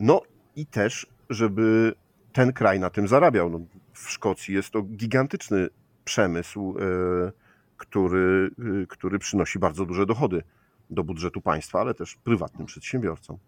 No 0.00 0.20
i 0.56 0.66
też, 0.66 1.06
żeby 1.30 1.94
ten 2.32 2.52
kraj 2.52 2.80
na 2.80 2.90
tym 2.90 3.08
zarabiał. 3.08 3.50
No, 3.50 3.60
w 3.92 4.10
Szkocji 4.10 4.54
jest 4.54 4.70
to 4.70 4.82
gigantyczny 4.82 5.68
przemysł, 6.04 6.76
e, 6.78 7.32
który, 7.76 8.50
e, 8.82 8.86
który 8.86 9.18
przynosi 9.18 9.58
bardzo 9.58 9.86
duże 9.86 10.06
dochody 10.06 10.42
do 10.90 11.04
budżetu 11.04 11.40
państwa, 11.40 11.80
ale 11.80 11.94
też 11.94 12.16
prywatnym 12.16 12.66
przedsiębiorcom. 12.66 13.38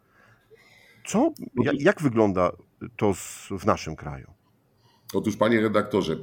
Co, 1.07 1.33
jak, 1.65 1.81
jak 1.81 2.03
wygląda 2.03 2.53
to 2.97 3.15
w 3.59 3.67
naszym 3.67 3.97
kraju? 3.97 4.37
Otóż, 5.15 5.37
panie 5.37 5.61
redaktorze, 5.61 6.17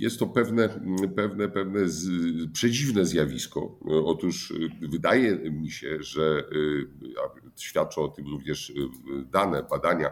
jest 0.00 0.18
to 0.18 0.26
pewne, 0.26 0.68
pewne, 1.16 1.48
pewne 1.48 1.88
z, 1.88 2.08
przedziwne 2.52 3.06
zjawisko. 3.06 3.78
Otóż 4.04 4.52
wydaje 4.80 5.50
mi 5.50 5.70
się, 5.70 6.02
że 6.02 6.44
świadczą 7.56 8.02
o 8.02 8.08
tym 8.08 8.26
również 8.26 8.72
dane, 9.30 9.62
badania, 9.62 10.10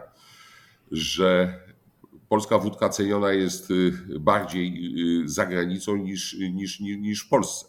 że 0.91 1.59
polska 2.31 2.57
wódka 2.57 2.89
ceniona 2.89 3.33
jest 3.33 3.71
y, 3.71 3.91
bardziej 4.19 4.93
y, 5.23 5.29
za 5.29 5.45
granicą 5.45 5.95
niż, 5.95 6.37
niż, 6.53 6.79
niż 6.79 7.23
w 7.25 7.29
Polsce. 7.29 7.65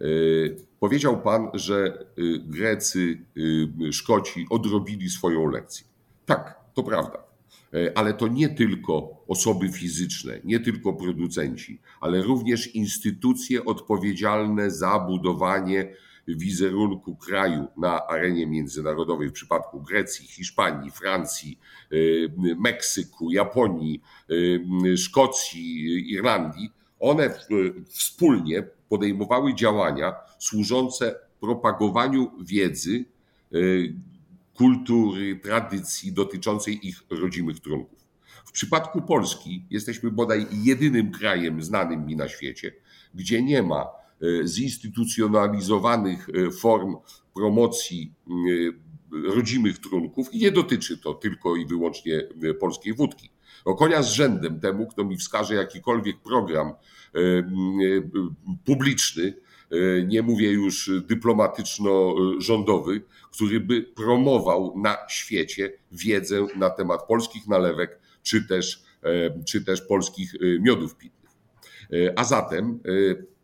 Y, 0.00 0.56
powiedział 0.80 1.22
pan, 1.22 1.50
że 1.54 2.06
Grecy, 2.44 3.24
Szkoci 3.92 4.46
odrobili 4.50 5.10
swoją 5.10 5.46
lekcję. 5.46 5.86
Tak, 6.26 6.60
to 6.74 6.82
prawda. 6.82 7.18
Ale 7.94 8.14
to 8.14 8.28
nie 8.28 8.48
tylko 8.48 9.24
osoby 9.28 9.68
fizyczne, 9.68 10.40
nie 10.44 10.60
tylko 10.60 10.92
producenci, 10.92 11.80
ale 12.00 12.22
również 12.22 12.74
instytucje 12.74 13.64
odpowiedzialne 13.64 14.70
za 14.70 14.98
budowanie 14.98 15.94
wizerunku 16.36 17.16
kraju 17.16 17.66
na 17.76 18.06
arenie 18.06 18.46
międzynarodowej 18.46 19.28
w 19.28 19.32
przypadku 19.32 19.82
Grecji, 19.82 20.26
Hiszpanii, 20.26 20.90
Francji, 20.90 21.58
y, 21.92 22.32
Meksyku, 22.58 23.30
Japonii, 23.30 24.02
y, 24.30 24.96
Szkocji, 24.96 25.84
Irlandii, 26.12 26.70
one 26.98 27.30
wspólnie 27.88 28.62
podejmowały 28.88 29.54
działania 29.54 30.14
służące 30.38 31.14
propagowaniu 31.40 32.30
wiedzy, 32.40 33.04
y, 33.54 33.94
kultury, 34.54 35.36
tradycji 35.36 36.12
dotyczącej 36.12 36.88
ich 36.88 37.02
rodzimych 37.10 37.60
trunków. 37.60 37.98
W 38.44 38.52
przypadku 38.52 39.02
Polski 39.02 39.64
jesteśmy 39.70 40.10
bodaj 40.10 40.46
jedynym 40.52 41.12
krajem 41.12 41.62
znanym 41.62 42.06
mi 42.06 42.16
na 42.16 42.28
świecie, 42.28 42.72
gdzie 43.14 43.42
nie 43.42 43.62
ma 43.62 43.99
zinstytucjonalizowanych 44.44 46.28
e, 46.28 46.50
form 46.50 46.96
promocji 47.34 48.14
e, 48.28 48.32
rodzimych 49.34 49.78
trunków 49.78 50.34
i 50.34 50.38
nie 50.38 50.52
dotyczy 50.52 50.98
to 50.98 51.14
tylko 51.14 51.56
i 51.56 51.66
wyłącznie 51.66 52.28
polskiej 52.60 52.94
wódki. 52.94 53.30
O 53.64 53.74
konia 53.74 54.02
z 54.02 54.12
rzędem 54.12 54.60
temu, 54.60 54.86
kto 54.86 55.04
mi 55.04 55.16
wskaże 55.16 55.54
jakikolwiek 55.54 56.20
program 56.20 56.72
publiczny, 58.64 59.34
nie 60.06 60.22
mówię 60.22 60.52
już 60.52 60.90
dyplomatyczno-rządowy, 61.06 63.02
który 63.32 63.60
by 63.60 63.82
promował 63.82 64.74
na 64.78 64.96
świecie 65.08 65.72
wiedzę 65.92 66.46
na 66.56 66.70
temat 66.70 67.06
polskich 67.06 67.46
nalewek 67.46 68.00
czy 68.22 68.44
też, 68.44 68.82
czy 69.46 69.64
też 69.64 69.82
polskich 69.82 70.34
miodów 70.60 70.96
pitnych. 70.96 71.30
A 72.16 72.24
zatem 72.24 72.80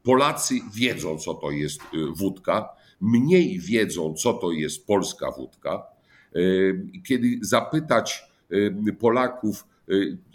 Polacy 0.07 0.55
wiedzą, 0.75 1.19
co 1.19 1.35
to 1.35 1.51
jest 1.51 1.81
y, 1.81 1.87
wódka, 2.17 2.69
mniej 3.01 3.59
wiedzą, 3.59 4.15
co 4.15 4.33
to 4.33 4.53
jest 4.53 4.87
polska 4.87 5.31
wódka. 5.31 5.83
Y, 6.37 6.87
kiedy 7.07 7.39
zapytać 7.43 8.25
y, 8.53 8.93
Polaków, 8.99 9.67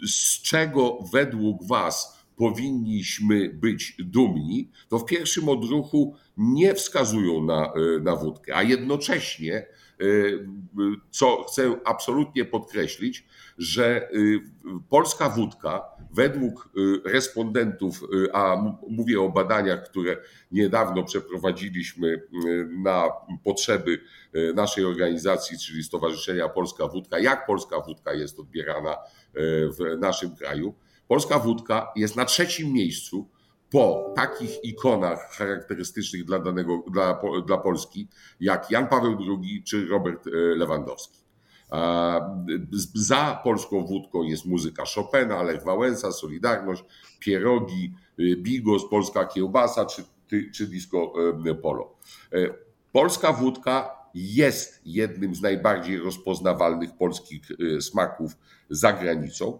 z 0.06 0.42
czego 0.42 0.98
według 1.12 1.66
Was 1.66 2.24
powinniśmy 2.36 3.48
być 3.48 3.96
dumni, 3.98 4.68
to 4.88 4.98
w 4.98 5.04
pierwszym 5.04 5.48
odruchu 5.48 6.14
nie 6.36 6.74
wskazują 6.74 7.44
na, 7.44 7.72
na 8.02 8.16
wódkę, 8.16 8.56
a 8.56 8.62
jednocześnie, 8.62 9.66
co 11.10 11.44
chcę 11.44 11.76
absolutnie 11.84 12.44
podkreślić, 12.44 13.26
że 13.58 14.08
polska 14.88 15.28
wódka 15.28 15.92
Według 16.12 16.70
y, 16.76 17.08
respondentów, 17.08 18.02
y, 18.02 18.32
a 18.32 18.56
mówię 18.88 19.20
o 19.20 19.28
badaniach, 19.28 19.84
które 19.90 20.16
niedawno 20.50 21.04
przeprowadziliśmy 21.04 22.08
y, 22.08 22.68
na 22.82 23.08
potrzeby 23.44 24.00
naszej 24.54 24.84
organizacji, 24.84 25.58
czyli 25.58 25.82
Stowarzyszenia 25.82 26.48
Polska 26.48 26.88
Wódka, 26.88 27.18
jak 27.18 27.46
polska 27.46 27.80
wódka 27.80 28.12
jest 28.12 28.38
odbierana 28.38 28.96
w 29.78 29.98
naszym 29.98 30.36
kraju. 30.36 30.74
Polska 31.08 31.38
wódka 31.38 31.92
jest 31.96 32.16
na 32.16 32.24
trzecim 32.24 32.72
miejscu 32.72 33.28
po 33.72 34.12
takich 34.16 34.64
ikonach 34.64 35.30
charakterystycznych 35.30 36.24
dla, 36.24 36.38
danego, 36.38 36.84
dla, 36.90 37.22
dla 37.46 37.58
Polski, 37.58 38.08
jak 38.40 38.70
Jan 38.70 38.88
Paweł 38.88 39.18
II 39.18 39.62
czy 39.64 39.86
Robert 39.86 40.26
Lewandowski. 40.56 41.22
Za 42.94 43.40
polską 43.44 43.86
wódką 43.86 44.22
jest 44.22 44.46
muzyka 44.46 44.84
Chopina, 44.94 45.42
Lech 45.42 45.64
Wałęsa, 45.64 46.12
Solidarność, 46.12 46.84
Pierogi, 47.20 47.94
y, 48.20 48.36
Bigos, 48.36 48.88
polska 48.90 49.24
kiełbasa 49.24 49.86
czy, 49.86 50.04
czy 50.54 50.66
disco 50.66 51.12
y, 51.46 51.54
polo. 51.54 51.96
E, 52.32 52.54
polska 52.92 53.32
wódka 53.32 53.96
jest 54.14 54.80
jednym 54.84 55.34
z 55.34 55.42
najbardziej 55.42 55.98
rozpoznawalnych 55.98 56.96
polskich 56.96 57.42
smaków 57.80 58.32
za 58.70 58.92
granicą. 58.92 59.58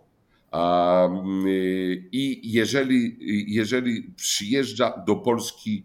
I 2.12 2.40
jeżeli, 2.44 3.16
jeżeli 3.54 4.02
przyjeżdża 4.16 5.04
do 5.06 5.16
Polski 5.16 5.84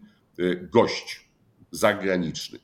gość 0.72 1.28
zagraniczny, 1.70 2.58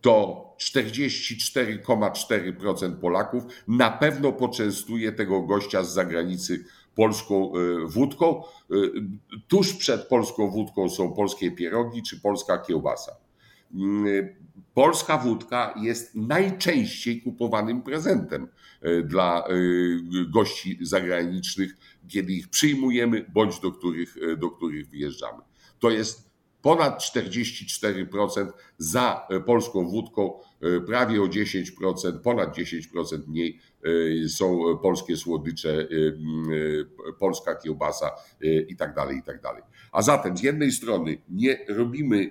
to 0.00 0.46
44,4% 0.58 2.96
Polaków 2.96 3.44
na 3.68 3.90
pewno 3.90 4.32
poczęstuje 4.32 5.12
tego 5.12 5.42
gościa 5.42 5.84
z 5.84 5.94
zagranicy 5.94 6.64
polską 6.94 7.52
e, 7.54 7.86
wódką. 7.86 8.42
Tuż 9.48 9.74
przed 9.74 10.08
polską 10.08 10.50
wódką 10.50 10.88
są 10.88 11.12
polskie 11.12 11.50
pierogi 11.50 12.02
czy 12.02 12.20
polska 12.20 12.58
kiełbasa. 12.58 13.25
Mm, 13.74 14.28
polska 14.74 15.18
wódka 15.18 15.74
jest 15.82 16.14
najczęściej 16.14 17.22
kupowanym 17.22 17.82
prezentem 17.82 18.48
e, 18.80 19.02
dla 19.02 19.44
gości 20.28 20.78
zagranicznych, 20.80 21.76
kiedy 22.08 22.32
ich 22.32 22.48
przyjmujemy 22.48 23.26
bądź 23.34 23.60
do 23.60 23.72
których, 23.72 24.16
do 24.38 24.50
których 24.50 24.88
wyjeżdżamy. 24.88 25.42
To 25.78 25.90
jest 25.90 26.30
ponad 26.62 27.00
44% 27.00 28.52
za 28.78 29.28
polską 29.46 29.88
wódką, 29.88 30.40
prawie 30.86 31.22
o 31.22 31.26
10%, 31.26 32.18
ponad 32.22 32.56
10% 32.56 33.28
mniej 33.28 33.60
są 34.28 34.78
polskie 34.82 35.16
słodycze, 35.16 35.88
polska 37.18 37.54
kiełbasa 37.54 38.10
i 38.68 38.76
tak 38.76 38.94
dalej, 38.94 39.18
i 39.18 39.22
tak 39.22 39.42
dalej. 39.42 39.62
A 39.92 40.02
zatem 40.02 40.36
z 40.36 40.42
jednej 40.42 40.72
strony 40.72 41.18
nie 41.28 41.58
robimy 41.68 42.30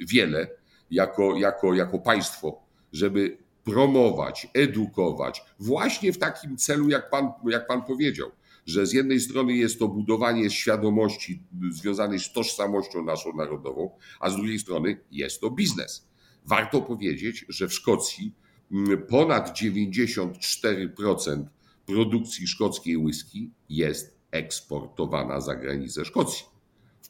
wiele 0.00 0.48
jako, 0.94 1.36
jako, 1.36 1.74
jako 1.74 1.98
państwo, 1.98 2.62
żeby 2.92 3.38
promować, 3.64 4.48
edukować, 4.54 5.42
właśnie 5.58 6.12
w 6.12 6.18
takim 6.18 6.56
celu, 6.56 6.88
jak 6.88 7.10
pan, 7.10 7.32
jak 7.44 7.66
pan 7.66 7.82
powiedział, 7.82 8.30
że 8.66 8.86
z 8.86 8.92
jednej 8.92 9.20
strony 9.20 9.56
jest 9.56 9.78
to 9.78 9.88
budowanie 9.88 10.50
świadomości 10.50 11.42
związanej 11.70 12.20
z 12.20 12.32
tożsamością 12.32 13.04
naszą 13.04 13.32
narodową, 13.32 13.90
a 14.20 14.30
z 14.30 14.36
drugiej 14.36 14.58
strony 14.58 15.00
jest 15.10 15.40
to 15.40 15.50
biznes. 15.50 16.08
Warto 16.46 16.82
powiedzieć, 16.82 17.44
że 17.48 17.68
w 17.68 17.74
Szkocji 17.74 18.34
mm, 18.72 19.06
ponad 19.06 19.58
94% 19.58 21.44
produkcji 21.86 22.46
szkockiej 22.46 22.96
whisky 22.96 23.50
jest 23.68 24.18
eksportowana 24.30 25.40
za 25.40 25.54
granicę 25.54 26.04
Szkocji. 26.04 26.53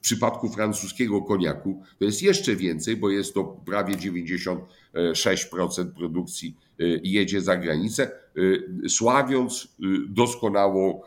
W 0.05 0.07
przypadku 0.07 0.49
francuskiego 0.49 1.23
koniaku 1.23 1.83
to 1.99 2.05
jest 2.05 2.23
jeszcze 2.23 2.57
więcej, 2.57 2.97
bo 2.97 3.11
jest 3.11 3.35
to 3.35 3.45
prawie 3.45 3.95
96% 3.95 5.93
produkcji 5.97 6.57
y, 6.81 7.01
jedzie 7.05 7.41
za 7.41 7.57
granicę, 7.57 8.11
y, 8.39 8.89
sławiąc 8.89 9.65
y, 9.65 9.69
doskonałą 10.09 11.01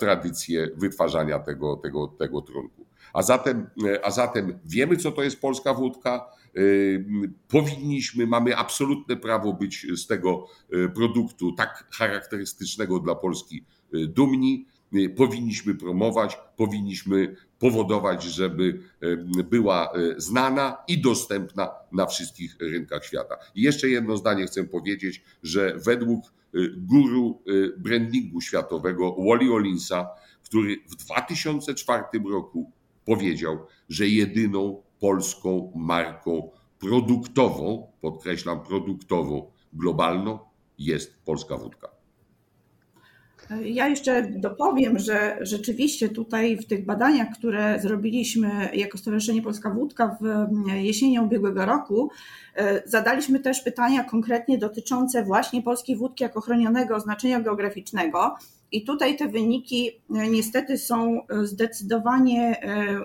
tradycję 0.00 0.68
wytwarzania 0.76 1.38
tego, 1.38 1.76
tego, 1.76 2.06
tego 2.08 2.40
trunku. 2.40 2.86
A 3.12 3.22
zatem, 3.22 3.66
a 4.02 4.10
zatem 4.10 4.58
wiemy, 4.64 4.96
co 4.96 5.12
to 5.12 5.22
jest 5.22 5.40
polska 5.40 5.74
wódka. 5.74 6.26
Powinniśmy, 7.48 8.26
mamy 8.26 8.56
absolutne 8.56 9.16
prawo 9.16 9.52
być 9.52 9.86
z 9.94 10.06
tego 10.06 10.46
produktu 10.94 11.52
tak 11.52 11.88
charakterystycznego 11.90 12.98
dla 12.98 13.14
Polski 13.14 13.64
dumni. 13.92 14.66
Powinniśmy 15.16 15.74
promować, 15.74 16.38
powinniśmy 16.56 17.36
powodować, 17.58 18.22
żeby 18.22 18.80
była 19.50 19.92
e, 19.92 20.20
znana 20.20 20.76
i 20.88 21.00
dostępna 21.00 21.70
na 21.92 22.06
wszystkich 22.06 22.56
rynkach 22.60 23.04
świata. 23.04 23.36
I 23.54 23.62
jeszcze 23.62 23.88
jedno 23.88 24.16
zdanie 24.16 24.46
chcę 24.46 24.64
powiedzieć, 24.64 25.24
że 25.42 25.78
według 25.84 26.32
guru 26.76 27.42
brandingu 27.78 28.40
światowego 28.40 29.16
Wally 29.28 29.52
Olinsa, 29.52 30.08
który 30.44 30.76
w 30.88 30.94
2004 30.94 32.04
roku 32.30 32.72
powiedział, 33.04 33.66
że 33.88 34.08
jedyną 34.08 34.82
polską 35.00 35.72
marką 35.76 36.50
produktową, 36.78 37.92
podkreślam 38.00 38.60
produktową, 38.60 39.52
globalną 39.72 40.38
jest 40.78 41.24
polska 41.24 41.56
wódka. 41.56 41.99
Ja 43.64 43.88
jeszcze 43.88 44.22
dopowiem, 44.30 44.98
że 44.98 45.38
rzeczywiście 45.40 46.08
tutaj 46.08 46.56
w 46.56 46.66
tych 46.66 46.84
badaniach, 46.84 47.28
które 47.38 47.80
zrobiliśmy 47.80 48.68
jako 48.74 48.98
Stowarzyszenie 48.98 49.42
Polska 49.42 49.70
Wódka 49.70 50.16
w 50.20 50.48
jesienią 50.74 51.24
ubiegłego 51.24 51.66
roku, 51.66 52.10
e, 52.56 52.82
zadaliśmy 52.88 53.40
też 53.40 53.60
pytania 53.60 54.04
konkretnie 54.04 54.58
dotyczące 54.58 55.24
właśnie 55.24 55.62
polskiej 55.62 55.96
wódki 55.96 56.24
jako 56.24 56.40
chronionego 56.40 56.96
oznaczenia 56.96 57.40
geograficznego. 57.40 58.36
I 58.72 58.84
tutaj 58.84 59.16
te 59.16 59.28
wyniki 59.28 59.90
e, 59.90 60.28
niestety 60.28 60.78
są 60.78 61.26
e, 61.26 61.46
zdecydowanie 61.46 62.60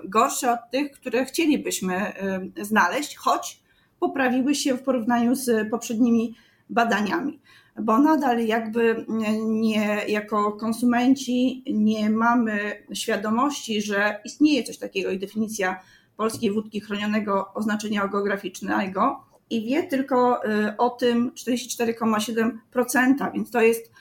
gorsze 0.05 0.51
od 0.51 0.59
tych, 0.71 0.91
które 0.91 1.25
chcielibyśmy 1.25 2.13
znaleźć, 2.61 3.15
choć 3.15 3.59
poprawiły 3.99 4.55
się 4.55 4.73
w 4.73 4.83
porównaniu 4.83 5.35
z 5.35 5.69
poprzednimi 5.69 6.35
badaniami 6.69 7.39
bo 7.81 7.97
nadal 7.97 8.45
jakby 8.45 9.05
nie, 9.45 10.01
jako 10.07 10.51
konsumenci 10.51 11.63
nie 11.73 12.09
mamy 12.09 12.83
świadomości, 12.93 13.81
że 13.81 14.19
istnieje 14.25 14.63
coś 14.63 14.77
takiego 14.77 15.11
i 15.11 15.19
definicja 15.19 15.79
polskiej 16.17 16.51
wódki 16.51 16.79
chronionego 16.79 17.53
oznaczenia 17.53 18.07
geograficznego 18.07 19.23
i 19.49 19.65
wie 19.65 19.83
tylko 19.83 20.45
y, 20.45 20.77
o 20.77 20.89
tym 20.89 21.31
44,7%, 21.31 23.31
więc 23.33 23.51
to 23.51 23.61
jest 23.61 23.91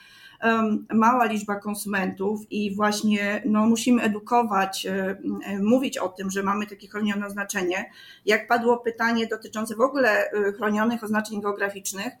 mała 0.93 1.25
liczba 1.25 1.55
konsumentów 1.55 2.51
i 2.51 2.75
właśnie 2.75 3.41
no, 3.45 3.65
musimy 3.65 4.01
edukować, 4.01 4.85
y, 4.85 4.89
y, 4.89 5.17
mówić 5.63 5.97
o 5.97 6.09
tym, 6.09 6.31
że 6.31 6.43
mamy 6.43 6.67
takie 6.67 6.87
chronione 6.87 7.25
oznaczenie. 7.25 7.91
Jak 8.25 8.47
padło 8.47 8.77
pytanie 8.77 9.27
dotyczące 9.27 9.75
w 9.75 9.81
ogóle 9.81 10.29
chronionych 10.57 11.03
oznaczeń 11.03 11.41
geograficznych, 11.41 12.13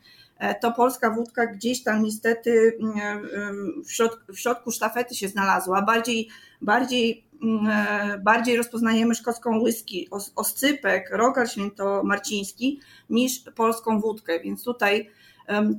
to 0.61 0.71
polska 0.71 1.09
wódka 1.09 1.45
gdzieś 1.45 1.83
tam 1.83 2.03
niestety 2.03 2.77
mm, 2.81 2.97
e, 2.97 3.83
w 3.85 3.91
środku, 3.91 4.33
w 4.33 4.39
środku 4.39 4.71
sztafety 4.71 5.15
się 5.15 5.27
znalazła. 5.27 5.81
Bardziej, 5.81 6.29
bardziej, 6.61 7.25
mm, 7.43 7.67
e, 7.67 8.17
bardziej 8.17 8.57
rozpoznajemy 8.57 9.15
szkocką 9.15 9.59
whisky, 9.59 10.07
oscypek, 10.35 11.09
rogal 11.11 11.47
świętomarciński 11.47 12.79
niż 13.09 13.39
polską 13.55 13.99
wódkę, 13.99 14.39
więc 14.39 14.63
tutaj 14.63 15.09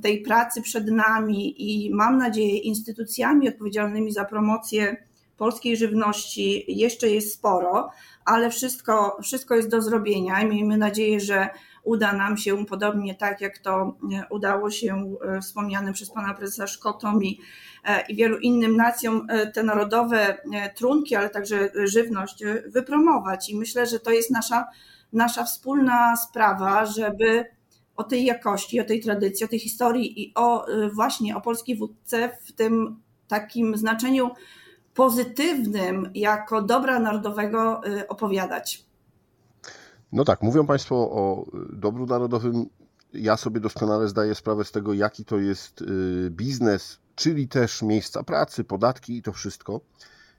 tej 0.01 0.21
pracy 0.21 0.61
przed 0.61 0.91
nami 0.91 1.55
i 1.57 1.93
mam 1.93 2.17
nadzieję 2.17 2.57
instytucjami 2.57 3.49
odpowiedzialnymi 3.49 4.11
za 4.11 4.25
promocję 4.25 4.97
polskiej 5.37 5.77
żywności 5.77 6.65
jeszcze 6.67 7.09
jest 7.09 7.33
sporo, 7.33 7.89
ale 8.25 8.49
wszystko, 8.49 9.17
wszystko 9.23 9.55
jest 9.55 9.69
do 9.69 9.81
zrobienia 9.81 10.41
i 10.41 10.47
miejmy 10.47 10.77
nadzieję, 10.77 11.19
że 11.19 11.49
uda 11.87 12.13
nam 12.13 12.37
się, 12.37 12.65
podobnie 12.65 13.15
tak 13.15 13.41
jak 13.41 13.57
to 13.57 13.97
e, 14.13 14.25
udało 14.29 14.71
się 14.71 15.15
e, 15.21 15.41
wspomnianym 15.41 15.93
przez 15.93 16.11
pana 16.11 16.33
prezesa 16.33 16.67
Szkotom 16.67 17.23
i, 17.23 17.39
e, 17.85 18.05
i 18.09 18.15
wielu 18.15 18.37
innym 18.37 18.77
nacjom 18.77 19.27
te 19.53 19.63
narodowe 19.63 20.37
trunki, 20.75 21.15
ale 21.15 21.29
także 21.29 21.69
żywność 21.83 22.43
wypromować. 22.65 23.49
I 23.49 23.57
myślę, 23.57 23.85
że 23.85 23.99
to 23.99 24.11
jest 24.11 24.31
nasza, 24.31 24.65
nasza 25.13 25.43
wspólna 25.43 26.15
sprawa, 26.15 26.85
żeby 26.85 27.45
o 27.95 28.03
tej 28.03 28.25
jakości, 28.25 28.79
o 28.79 28.85
tej 28.85 28.99
tradycji, 28.99 29.45
o 29.45 29.49
tej 29.49 29.59
historii 29.59 30.21
i 30.21 30.31
o 30.35 30.65
właśnie 30.93 31.37
o 31.37 31.41
polskiej 31.41 31.77
wódce 31.77 32.29
w 32.45 32.51
tym 32.51 33.01
takim 33.27 33.77
znaczeniu 33.77 34.29
pozytywnym 34.93 36.11
jako 36.15 36.61
dobra 36.61 36.99
narodowego 36.99 37.81
opowiadać. 38.07 38.86
No 40.17 40.25
tak, 40.25 40.41
mówią 40.41 40.67
Państwo 40.67 40.95
o 40.95 41.45
dobru 41.73 42.05
narodowym. 42.05 42.65
Ja 43.13 43.37
sobie 43.37 43.59
doskonale 43.59 44.07
zdaję 44.07 44.35
sprawę 44.35 44.65
z 44.65 44.71
tego, 44.71 44.93
jaki 44.93 45.25
to 45.25 45.37
jest 45.37 45.81
y, 45.81 46.29
biznes, 46.29 46.99
czyli 47.15 47.47
też 47.47 47.81
miejsca 47.81 48.23
pracy, 48.23 48.63
podatki 48.63 49.17
i 49.17 49.21
to 49.21 49.33
wszystko. 49.33 49.81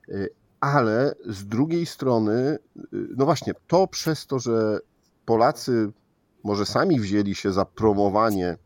Y, 0.09 0.31
ale 0.61 1.14
z 1.27 1.47
drugiej 1.47 1.87
strony, 1.87 2.33
y, 2.33 2.59
no 3.17 3.25
właśnie, 3.25 3.53
to 3.67 3.87
przez 3.87 4.27
to, 4.27 4.38
że 4.38 4.79
Polacy 5.25 5.93
może 6.45 6.67
sami 6.67 7.01
wzięli 7.01 7.35
się 7.35 7.53
za 7.53 7.64
promowanie 7.64 8.57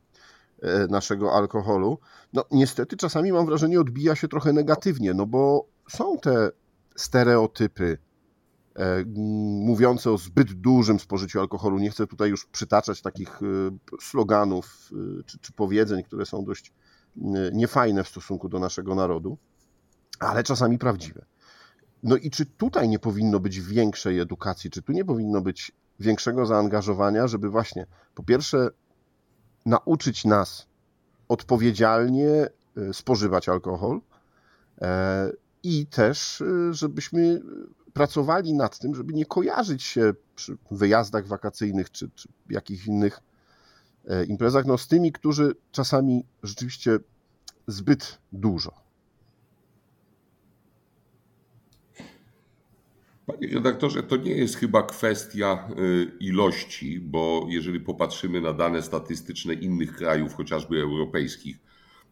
naszego 0.88 1.32
alkoholu, 1.32 1.98
no 2.32 2.44
niestety 2.50 2.96
czasami 2.96 3.32
mam 3.32 3.46
wrażenie 3.46 3.80
odbija 3.80 4.16
się 4.16 4.28
trochę 4.28 4.52
negatywnie, 4.52 5.14
no 5.14 5.26
bo 5.26 5.66
są 5.88 6.18
te 6.18 6.50
stereotypy, 6.96 7.98
E, 7.98 8.11
mówiące 9.64 10.10
o 10.10 10.18
zbyt 10.18 10.52
dużym 10.52 11.00
spożyciu 11.00 11.40
alkoholu. 11.40 11.78
Nie 11.78 11.90
chcę 11.90 12.06
tutaj 12.06 12.30
już 12.30 12.46
przytaczać 12.46 13.02
takich 13.02 13.40
e, 13.42 13.46
sloganów 14.00 14.90
e, 14.92 15.22
czy, 15.22 15.38
czy 15.38 15.52
powiedzeń, 15.52 16.02
które 16.02 16.26
są 16.26 16.44
dość 16.44 16.72
niefajne 17.52 18.04
w 18.04 18.08
stosunku 18.08 18.48
do 18.48 18.58
naszego 18.58 18.94
narodu, 18.94 19.38
ale 20.18 20.42
czasami 20.42 20.78
prawdziwe. 20.78 21.24
No 22.02 22.16
i 22.16 22.30
czy 22.30 22.46
tutaj 22.46 22.88
nie 22.88 22.98
powinno 22.98 23.40
być 23.40 23.60
większej 23.60 24.20
edukacji, 24.20 24.70
czy 24.70 24.82
tu 24.82 24.92
nie 24.92 25.04
powinno 25.04 25.40
być 25.40 25.72
większego 26.00 26.46
zaangażowania, 26.46 27.26
żeby 27.26 27.48
właśnie 27.48 27.86
po 28.14 28.22
pierwsze 28.22 28.68
nauczyć 29.66 30.24
nas 30.24 30.66
odpowiedzialnie 31.28 32.48
spożywać 32.92 33.48
alkohol 33.48 34.00
i 35.62 35.86
też 35.86 36.42
żebyśmy 36.70 37.42
pracowali 37.94 38.54
nad 38.54 38.78
tym, 38.78 38.94
żeby 38.94 39.12
nie 39.12 39.26
kojarzyć 39.26 39.82
się 39.82 40.14
przy 40.36 40.56
wyjazdach 40.70 41.26
wakacyjnych 41.26 41.90
czy, 41.90 42.10
czy 42.14 42.28
jakichś 42.50 42.86
innych 42.86 43.20
e, 44.08 44.24
imprezach 44.24 44.66
no, 44.66 44.78
z 44.78 44.88
tymi, 44.88 45.12
którzy 45.12 45.54
czasami 45.72 46.24
rzeczywiście 46.42 46.98
zbyt 47.66 48.18
dużo. 48.32 48.82
Panie 53.26 53.48
redaktorze, 53.54 54.02
to 54.02 54.16
nie 54.16 54.34
jest 54.34 54.56
chyba 54.56 54.82
kwestia 54.82 55.68
e, 55.68 55.74
ilości, 56.20 57.00
bo 57.00 57.46
jeżeli 57.48 57.80
popatrzymy 57.80 58.40
na 58.40 58.52
dane 58.52 58.82
statystyczne 58.82 59.54
innych 59.54 59.96
krajów, 59.96 60.34
chociażby 60.34 60.80
europejskich, 60.80 61.56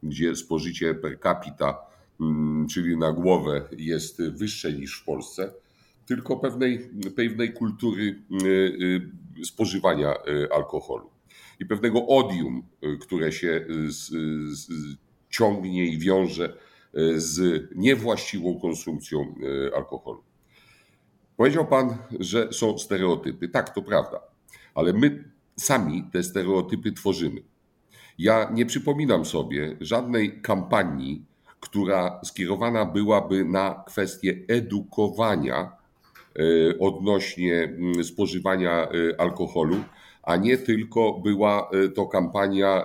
gdzie 0.02 0.36
spożycie 0.36 0.94
per 0.94 1.20
capita, 1.20 1.78
mm, 2.20 2.68
czyli 2.68 2.96
na 2.96 3.12
głowę, 3.12 3.68
jest 3.76 4.22
wyższe 4.22 4.72
niż 4.72 5.00
w 5.00 5.04
Polsce, 5.04 5.52
tylko 6.10 6.36
pewnej, 6.36 6.90
pewnej 7.16 7.52
kultury 7.52 8.22
spożywania 9.44 10.14
alkoholu 10.52 11.10
i 11.60 11.66
pewnego 11.66 12.06
odium, 12.06 12.62
które 13.00 13.32
się 13.32 13.66
z, 13.88 14.08
z, 14.58 14.68
ciągnie 15.28 15.86
i 15.86 15.98
wiąże 15.98 16.56
z 17.16 17.64
niewłaściwą 17.76 18.60
konsumpcją 18.60 19.34
alkoholu. 19.76 20.22
Powiedział 21.36 21.66
Pan, 21.66 21.98
że 22.20 22.52
są 22.52 22.78
stereotypy. 22.78 23.48
Tak, 23.48 23.74
to 23.74 23.82
prawda, 23.82 24.20
ale 24.74 24.92
my 24.92 25.24
sami 25.56 26.04
te 26.12 26.22
stereotypy 26.22 26.92
tworzymy. 26.92 27.42
Ja 28.18 28.50
nie 28.54 28.66
przypominam 28.66 29.24
sobie 29.24 29.76
żadnej 29.80 30.42
kampanii, 30.42 31.24
która 31.60 32.20
skierowana 32.24 32.84
byłaby 32.84 33.44
na 33.44 33.84
kwestię 33.86 34.38
edukowania 34.48 35.62
e, 35.62 35.79
odnośnie 36.78 37.62
mm, 37.62 38.04
spożywania 38.04 38.88
e, 38.88 39.20
alkoholu, 39.20 39.76
a 40.22 40.36
nie 40.36 40.58
tylko 40.58 41.12
była 41.12 41.70
e, 41.70 41.88
to 41.88 42.06
kampania 42.06 42.84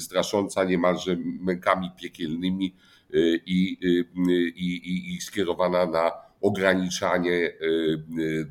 strasząca 0.00 0.64
niemalże 0.64 1.16
mękami 1.40 1.90
piekielnymi 2.00 2.74
i, 3.46 3.78
i, 4.56 5.14
i 5.14 5.20
skierowana 5.20 5.86
na 5.86 6.12
ograniczanie 6.40 7.52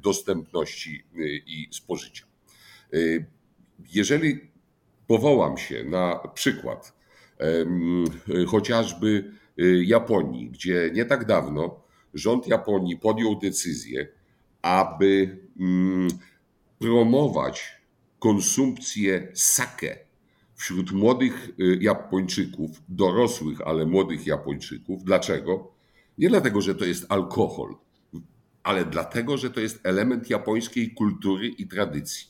dostępności 0.04 1.04
i 1.48 1.68
spożycia. 1.72 2.26
Jeżeli 3.94 4.40
powołam 5.08 5.58
się 5.58 5.84
na 5.84 6.20
przykład 6.34 6.94
chociażby 8.48 9.32
Japonii, 9.86 10.50
gdzie 10.50 10.92
nie 10.94 11.06
tak 11.06 11.26
dawno 11.26 11.89
rząd 12.14 12.48
Japonii 12.48 12.98
podjął 12.98 13.40
decyzję, 13.40 14.08
aby 14.62 15.40
mm, 15.60 16.08
promować 16.80 17.80
konsumpcję 18.20 19.28
sake 19.34 19.98
wśród 20.56 20.92
młodych 20.92 21.50
y, 21.60 21.78
Japończyków, 21.82 22.82
dorosłych, 22.90 23.62
ale 23.62 23.86
młodych 23.86 24.28
Japończyków. 24.28 25.04
Dlaczego? 25.04 25.72
Nie 26.18 26.30
dlatego, 26.30 26.62
że 26.62 26.76
to 26.76 26.86
jest 26.86 27.06
alkohol, 27.10 27.76
ale 28.64 28.86
dlatego, 28.86 29.38
że 29.38 29.50
to 29.50 29.60
jest 29.60 29.80
element 29.84 30.30
japońskiej 30.30 30.92
kultury 30.92 31.48
i 31.48 31.68
tradycji. 31.68 32.28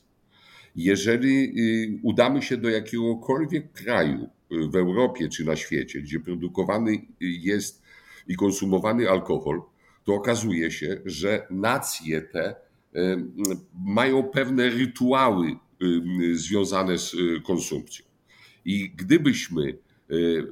Jeżeli 0.76 1.60
y, 1.60 2.00
udamy 2.04 2.42
się 2.42 2.58
do 2.58 2.70
jakiegokolwiek 2.70 3.72
kraju 3.72 4.30
y, 4.52 4.68
w 4.68 4.76
Europie 4.76 5.30
czy 5.30 5.46
na 5.46 5.56
świecie, 5.56 6.02
gdzie 6.02 6.20
produkowany 6.20 7.06
jest 7.20 7.82
i 8.28 8.36
konsumowany 8.36 9.10
alkohol, 9.10 9.62
to 10.10 10.16
okazuje 10.16 10.72
się, 10.72 11.02
że 11.06 11.48
nacje 11.50 12.22
te 12.22 12.56
y, 12.96 13.26
mają 13.86 14.24
pewne 14.24 14.70
rytuały 14.70 15.56
związane 16.34 16.98
z 16.98 17.16
konsumpcją. 17.48 18.06
I 18.66 18.92
gdybyśmy 18.96 19.78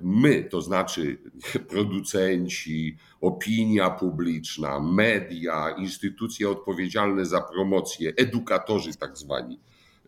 my, 0.04 0.44
to 0.44 0.62
znaczy 0.62 1.18
producenci, 1.74 2.98
opinia 3.22 3.90
publiczna, 3.90 4.80
media, 4.80 5.70
instytucje 5.78 6.50
odpowiedzialne 6.50 7.26
za 7.26 7.42
promocję, 7.42 8.14
edukatorzy 8.18 8.98
tak 8.98 9.18
zwani, 9.18 9.60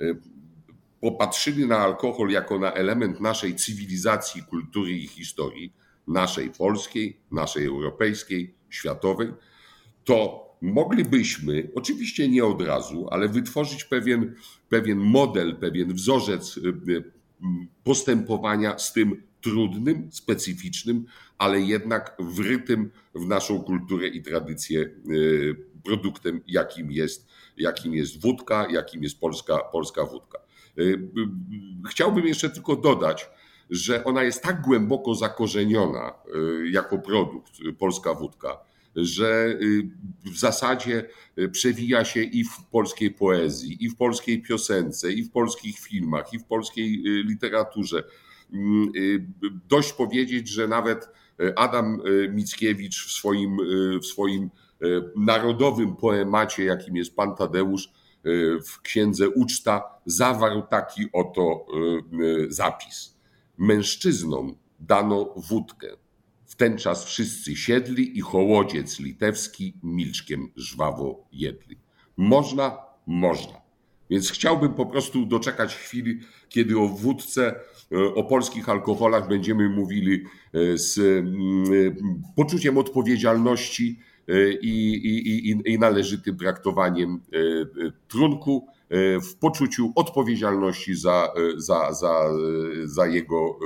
Y, 0.01 0.15
popatrzyli 1.01 1.67
na 1.67 1.77
alkohol 1.77 2.29
jako 2.29 2.59
na 2.59 2.73
element 2.73 3.19
naszej 3.19 3.55
cywilizacji, 3.55 4.43
kultury 4.43 4.91
i 4.91 5.07
historii, 5.07 5.73
naszej 6.07 6.49
polskiej, 6.49 7.19
naszej 7.31 7.65
europejskiej, 7.65 8.55
światowej, 8.69 9.33
to 10.03 10.49
moglibyśmy, 10.61 11.71
oczywiście 11.75 12.29
nie 12.29 12.45
od 12.45 12.61
razu, 12.61 13.07
ale 13.11 13.29
wytworzyć 13.29 13.83
pewien, 13.83 14.35
pewien 14.69 14.97
model, 14.97 15.55
pewien 15.55 15.93
wzorzec 15.93 16.57
y, 16.57 16.61
y, 16.89 17.03
postępowania 17.83 18.77
z 18.77 18.93
tym 18.93 19.23
trudnym, 19.41 20.09
specyficznym, 20.11 21.05
ale 21.37 21.61
jednak 21.61 22.17
wrytym 22.19 22.91
w 23.15 23.27
naszą 23.27 23.61
kulturę 23.63 24.07
i 24.07 24.21
tradycję 24.21 24.89
produktem, 25.83 26.41
jakim 26.47 26.91
jest 26.91 27.29
jakim 27.59 27.93
jest 27.93 28.21
wódka, 28.21 28.67
jakim 28.71 29.03
jest 29.03 29.19
polska, 29.19 29.57
polska 29.57 30.05
wódka. 30.05 30.39
Y, 30.79 30.81
y, 30.81 30.99
chciałbym 31.89 32.27
jeszcze 32.27 32.49
tylko 32.49 32.75
dodać, 32.75 33.29
że 33.69 34.03
ona 34.03 34.23
jest 34.23 34.43
tak 34.43 34.61
głęboko 34.61 35.15
zakorzeniona 35.15 36.13
y, 36.35 36.69
jako 36.69 36.97
produkt, 36.97 37.51
polska 37.79 38.13
wódka, 38.13 38.57
że 38.95 39.59
w 40.25 40.37
zasadzie 40.39 41.09
przewija 41.51 42.05
się 42.05 42.21
i 42.21 42.43
w 42.43 42.63
polskiej 42.71 43.11
poezji, 43.11 43.85
i 43.85 43.89
w 43.89 43.95
polskiej 43.95 44.41
piosence, 44.41 45.11
i 45.11 45.23
w 45.23 45.31
polskich 45.31 45.79
filmach, 45.79 46.33
i 46.33 46.39
w 46.39 46.45
polskiej 46.45 47.01
literaturze. 47.03 48.03
Mm, 48.53 48.91
dość 49.69 49.93
powiedzieć, 49.93 50.47
że 50.47 50.67
nawet 50.67 51.09
Adam 51.55 52.01
Mickiewicz 52.29 53.07
w 53.07 53.11
swoim, 53.11 53.57
w 54.01 54.05
swoim 54.05 54.49
narodowym 55.15 55.95
poemacie, 55.95 56.63
jakim 56.63 56.95
jest 56.95 57.15
Pan 57.15 57.35
Tadeusz 57.35 57.89
w 58.65 58.81
księdze 58.81 59.29
Uczta, 59.29 59.83
zawarł 60.05 60.61
taki 60.61 61.05
oto 61.13 61.65
zapis. 62.49 63.18
Mężczyznom 63.59 64.55
dano 64.79 65.33
wódkę. 65.35 65.87
W 66.45 66.55
ten 66.55 66.77
czas 66.77 67.05
wszyscy 67.05 67.55
siedli 67.55 68.17
i 68.17 68.21
hołodziec 68.21 68.99
litewski 68.99 69.73
milczkiem 69.83 70.51
żwawo 70.55 71.27
jedli. 71.31 71.77
Można? 72.17 72.77
Można. 73.07 73.61
Więc 74.09 74.31
chciałbym 74.31 74.73
po 74.73 74.85
prostu 74.85 75.25
doczekać 75.25 75.75
chwili, 75.75 76.19
kiedy 76.49 76.79
o 76.79 76.87
wódce, 76.87 77.59
o 78.15 78.23
polskich 78.23 78.69
alkoholach 78.69 79.27
będziemy 79.27 79.69
mówili 79.69 80.23
z 80.75 80.97
mm, 80.99 81.95
poczuciem 82.35 82.77
odpowiedzialności 82.77 83.99
i, 84.61 84.93
i, 84.93 85.49
i, 85.49 85.73
i 85.73 85.79
należytym 85.79 86.37
traktowaniem 86.37 87.21
e, 87.33 87.37
e, 87.37 87.91
trunku 88.07 88.67
e, 88.67 88.78
w 89.21 89.35
poczuciu 89.39 89.91
odpowiedzialności 89.95 90.95
za, 90.95 91.33
za, 91.57 91.93
za, 91.93 92.29
za 92.85 93.07
jego, 93.07 93.59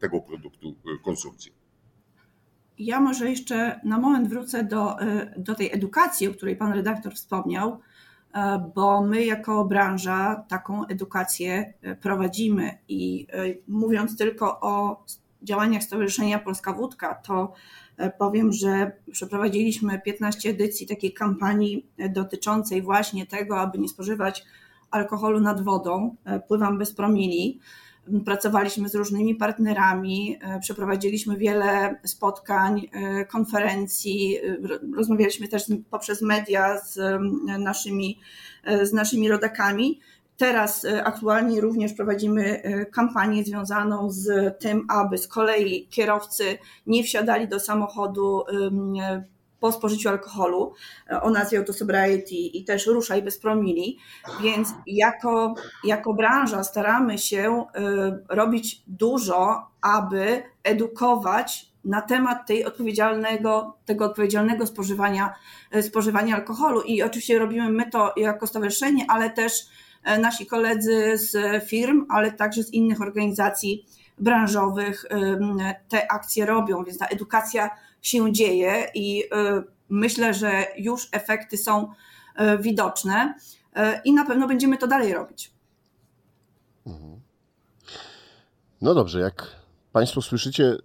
tego 0.00 0.20
produktu 0.20 0.74
konsumpcję. 1.04 1.52
Ja 2.78 3.00
może 3.00 3.30
jeszcze 3.30 3.80
na 3.84 3.98
moment 3.98 4.28
wrócę 4.28 4.64
do, 4.64 4.96
do 5.36 5.54
tej 5.54 5.72
edukacji, 5.72 6.28
o 6.28 6.34
której 6.34 6.56
pan 6.56 6.72
redaktor 6.72 7.14
wspomniał, 7.14 7.80
bo 8.74 9.02
my 9.02 9.24
jako 9.24 9.64
branża 9.64 10.44
taką 10.48 10.86
edukację 10.86 11.74
prowadzimy 12.00 12.78
i 12.88 13.26
mówiąc 13.68 14.16
tylko 14.16 14.60
o 14.60 15.04
działaniach 15.42 15.82
Stowarzyszenia 15.82 16.38
Polska 16.38 16.72
Wódka, 16.72 17.14
to 17.14 17.52
E, 17.87 17.87
powiem, 18.18 18.52
że 18.52 18.92
przeprowadziliśmy 19.12 20.00
15 20.00 20.50
edycji 20.50 20.86
takiej 20.86 21.12
kampanii 21.12 21.86
e, 21.98 22.08
dotyczącej 22.08 22.82
właśnie 22.82 23.26
tego, 23.26 23.60
aby 23.60 23.78
nie 23.78 23.88
spożywać 23.88 24.44
alkoholu 24.90 25.40
nad 25.40 25.64
wodą. 25.64 26.16
E, 26.24 26.40
pływam 26.40 26.78
bez 26.78 26.94
promili. 26.94 27.60
Pracowaliśmy 28.24 28.88
z 28.88 28.94
różnymi 28.94 29.34
partnerami, 29.34 30.38
przeprowadziliśmy 30.60 31.36
wiele 31.36 32.00
spotkań, 32.04 32.88
konferencji, 33.30 34.38
rozmawialiśmy 34.96 35.48
też 35.48 35.62
poprzez 35.90 36.22
media 36.22 36.80
z 36.80 37.20
naszymi, 37.58 38.18
z 38.82 38.92
naszymi 38.92 39.28
rodakami 39.28 40.00
Teraz 40.38 40.84
e, 40.84 41.04
aktualnie 41.04 41.60
również 41.60 41.92
prowadzimy 41.92 42.62
e, 42.62 42.86
kampanię 42.86 43.44
związaną 43.44 44.10
z 44.10 44.58
tym, 44.60 44.86
aby 44.88 45.18
z 45.18 45.28
kolei 45.28 45.88
kierowcy 45.90 46.58
nie 46.86 47.04
wsiadali 47.04 47.48
do 47.48 47.60
samochodu 47.60 48.44
e, 49.00 49.24
po 49.60 49.72
spożyciu 49.72 50.08
alkoholu. 50.08 50.72
O 51.22 51.30
nazwie 51.30 51.58
Autosobriety 51.58 52.34
i 52.34 52.64
też 52.64 52.86
ruszaj 52.86 53.22
bez 53.22 53.38
promili, 53.38 53.98
więc 54.42 54.68
jako, 54.86 55.54
jako 55.84 56.14
branża 56.14 56.64
staramy 56.64 57.18
się 57.18 57.64
robić 58.28 58.82
dużo, 58.86 59.66
aby 59.80 60.42
edukować 60.64 61.72
na 61.84 62.02
temat 62.02 62.46
tej 62.46 62.64
odpowiedzialnego, 62.64 63.76
tego 63.84 64.04
odpowiedzialnego 64.04 64.66
spożywania, 64.66 65.34
spożywania 65.82 66.36
alkoholu. 66.36 66.82
I 66.82 67.02
oczywiście 67.02 67.38
robimy 67.38 67.70
my 67.70 67.90
to 67.90 68.12
jako 68.16 68.46
stowarzyszenie, 68.46 69.04
ale 69.08 69.30
też 69.30 69.52
nasi 70.18 70.46
koledzy 70.46 71.18
z 71.18 71.64
firm, 71.64 72.06
ale 72.08 72.32
także 72.32 72.62
z 72.62 72.72
innych 72.72 73.00
organizacji 73.00 73.86
branżowych 74.18 75.04
te 75.88 76.12
akcje 76.12 76.46
robią, 76.46 76.84
więc 76.84 76.98
ta 76.98 77.06
edukacja 77.06 77.70
się 78.02 78.32
dzieje 78.32 78.86
i 78.94 79.24
e, 79.32 79.62
myślę, 79.88 80.34
że 80.34 80.66
już 80.78 81.08
efekty 81.12 81.56
są 81.56 81.92
e, 82.34 82.58
widoczne 82.58 83.34
i 84.04 84.12
na 84.12 84.24
pewno 84.24 84.48
będziemy 84.48 84.78
to 84.78 84.86
dalej 84.86 85.14
robić. 85.14 85.50
Mhm. 86.86 87.20
No 88.80 88.94
dobrze, 88.94 89.20
jak 89.20 89.56
Państwo 89.92 90.22
słyszycie, 90.22 90.76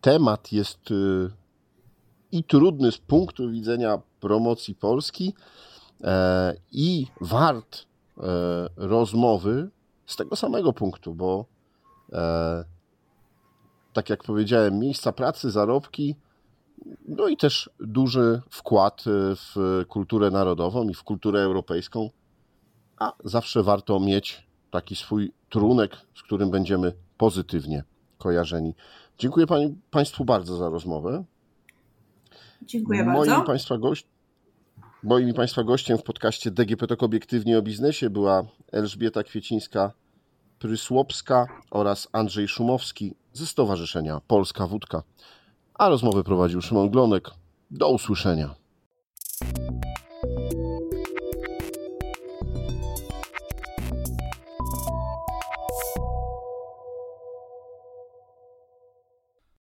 temat 0.00 0.52
jest 0.52 0.80
i 2.32 2.44
trudny 2.44 2.92
z 2.92 2.98
punktu 2.98 3.50
widzenia 3.50 3.98
promocji 4.20 4.74
Polski 4.74 5.34
e, 5.36 5.71
i 6.72 7.06
wart 7.20 7.86
e, 8.18 8.22
rozmowy 8.76 9.70
z 10.06 10.16
tego 10.16 10.36
samego 10.36 10.72
punktu, 10.72 11.14
bo 11.14 11.44
tak 13.92 14.10
jak 14.10 14.24
powiedziałem, 14.24 14.78
miejsca 14.78 15.12
pracy, 15.12 15.50
zarobki, 15.50 16.16
no 17.08 17.28
i 17.28 17.36
też 17.36 17.70
duży 17.80 18.42
wkład 18.50 19.04
w 19.36 19.84
kulturę 19.88 20.30
narodową 20.30 20.88
i 20.88 20.94
w 20.94 21.02
kulturę 21.02 21.40
europejską, 21.40 22.10
a 22.98 23.12
zawsze 23.24 23.62
warto 23.62 24.00
mieć 24.00 24.46
taki 24.70 24.96
swój 24.96 25.32
trunek, 25.50 25.96
z 26.14 26.22
którym 26.22 26.50
będziemy 26.50 26.92
pozytywnie 27.18 27.84
kojarzeni. 28.18 28.74
Dziękuję 29.18 29.46
pani, 29.46 29.78
Państwu 29.90 30.24
bardzo 30.24 30.56
za 30.56 30.68
rozmowę. 30.68 31.24
Dziękuję 32.62 33.04
Moim 33.04 33.30
bardzo. 33.30 33.46
Państwa 33.46 33.78
gość, 33.78 34.06
moim 35.02 35.28
i 35.28 35.34
Państwa 35.34 35.64
gościem 35.64 35.98
w 35.98 36.02
podcaście 36.02 36.50
DGP 36.50 36.86
Tok 36.86 37.02
Obiektywnie 37.02 37.58
o 37.58 37.62
Biznesie 37.62 38.10
była 38.10 38.42
Elżbieta 38.72 39.20
Kwiecińska-Prysłopska 39.20 41.46
oraz 41.70 42.08
Andrzej 42.12 42.48
Szumowski 42.48 43.14
ze 43.32 43.46
Stowarzyszenia 43.46 44.20
Polska 44.26 44.66
Wódka. 44.66 45.02
A 45.74 45.88
rozmowę 45.88 46.24
prowadził 46.24 46.62
Szymon 46.62 46.90
Glonek. 46.90 47.30
Do 47.70 47.88
usłyszenia. 47.88 48.61